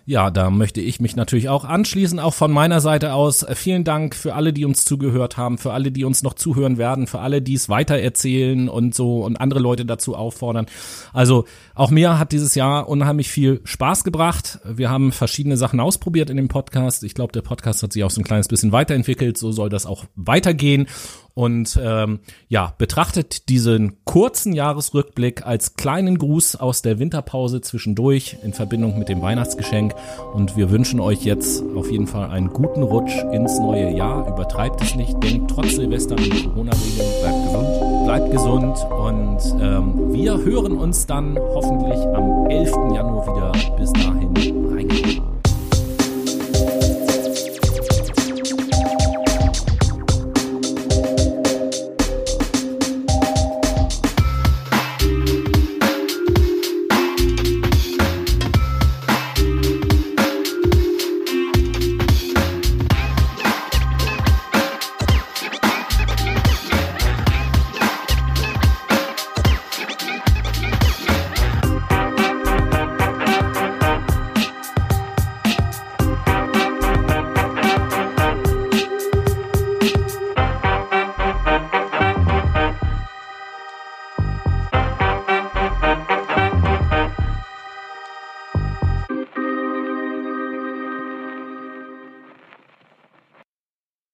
Ja, 0.09 0.31
da 0.31 0.51
möchte 0.51 0.81
ich 0.81 1.01
mich 1.01 1.17
natürlich 1.17 1.49
auch 1.49 1.65
anschließen, 1.65 2.21
auch 2.21 2.33
von 2.33 2.53
meiner 2.53 2.81
Seite 2.81 3.13
aus. 3.13 3.43
Äh, 3.43 3.57
Vielen 3.57 3.83
Dank 3.83 4.15
für 4.15 4.37
alle, 4.37 4.53
die 4.53 4.65
uns 4.65 4.85
zugehört 4.85 5.37
haben, 5.37 5.59
für 5.59 5.73
alle, 5.73 5.91
die 5.91 6.05
uns 6.05 6.23
noch 6.23 6.35
zuhören 6.35 6.79
werden, 6.79 7.09
für 7.09 7.19
alle, 7.19 7.43
die 7.43 7.55
es 7.55 7.69
weitererzählen 7.69 8.69
und 8.69 8.95
so 8.95 9.25
und 9.25 9.37
andere 9.37 9.59
Leute 9.59 9.85
dazu 9.85 10.15
auffordern. 10.15 10.67
Also 11.13 11.45
auch 11.75 11.91
mir 11.91 12.21
hat 12.21 12.31
dieses 12.31 12.55
Jahr 12.55 12.89
unheimlich 12.89 13.29
viel 13.29 13.61
Spaß 13.65 14.05
gebracht. 14.05 14.61
Wir 14.65 14.91
haben 14.91 15.11
verschiedene 15.11 15.57
Sachen 15.57 15.81
ausprobiert 15.81 16.31
in 16.31 16.37
dem 16.37 16.47
Podcast. 16.47 17.03
Ich 17.03 17.15
glaube, 17.15 17.33
der 17.33 17.43
Podcast 17.43 17.83
hat 17.83 17.93
sich 17.93 18.05
auch 18.05 18.11
so 18.11 18.21
ein 18.21 18.25
kleines 18.25 18.47
bisschen 18.47 18.71
weiterentwickelt. 18.71 19.37
So 19.37 19.51
soll 19.51 19.71
das 19.71 19.87
auch 19.87 20.05
weitergehen. 20.15 20.87
Und 21.37 21.79
ähm, 21.83 22.21
ja, 22.49 22.73
betrachtet 22.79 23.51
diesen 23.51 24.03
kurzen 24.05 24.55
Jahresrückblick 24.55 25.47
als 25.47 25.75
kleinen 25.75 26.17
Gruß 26.17 26.57
aus 26.57 26.81
der 26.81 26.99
Winterpause 26.99 27.61
zwischendurch 27.61 28.39
in 28.43 28.55
Verbindung 28.55 28.99
mit 28.99 29.11
dem 29.11 29.21
Weihnachtsgeschenk. 29.21 29.95
Und 30.33 30.57
wir 30.57 30.71
wünschen 30.71 30.99
euch 30.99 31.25
jetzt 31.25 31.63
auf 31.75 31.91
jeden 31.91 32.07
Fall 32.07 32.31
einen 32.31 32.49
guten 32.49 32.83
Rutsch 32.83 33.13
ins 33.35 33.59
neue 33.59 33.95
Jahr. 33.95 34.27
Übertreibt 34.27 34.81
es 34.81 34.95
nicht, 34.95 35.23
denkt 35.23 35.51
trotz 35.51 35.75
Silvester 35.75 36.17
an 36.17 36.25
die 36.25 36.43
Corona-Regeln, 36.43 37.21
bleibt 37.21 37.45
gesund, 37.45 38.07
bleibt 38.07 38.31
gesund 38.33 38.79
und 38.99 39.63
ähm, 39.63 40.15
wir 40.15 40.39
hören 40.39 40.73
uns 40.73 41.05
dann 41.05 41.39
hoffentlich 41.39 41.99
am 42.15 42.37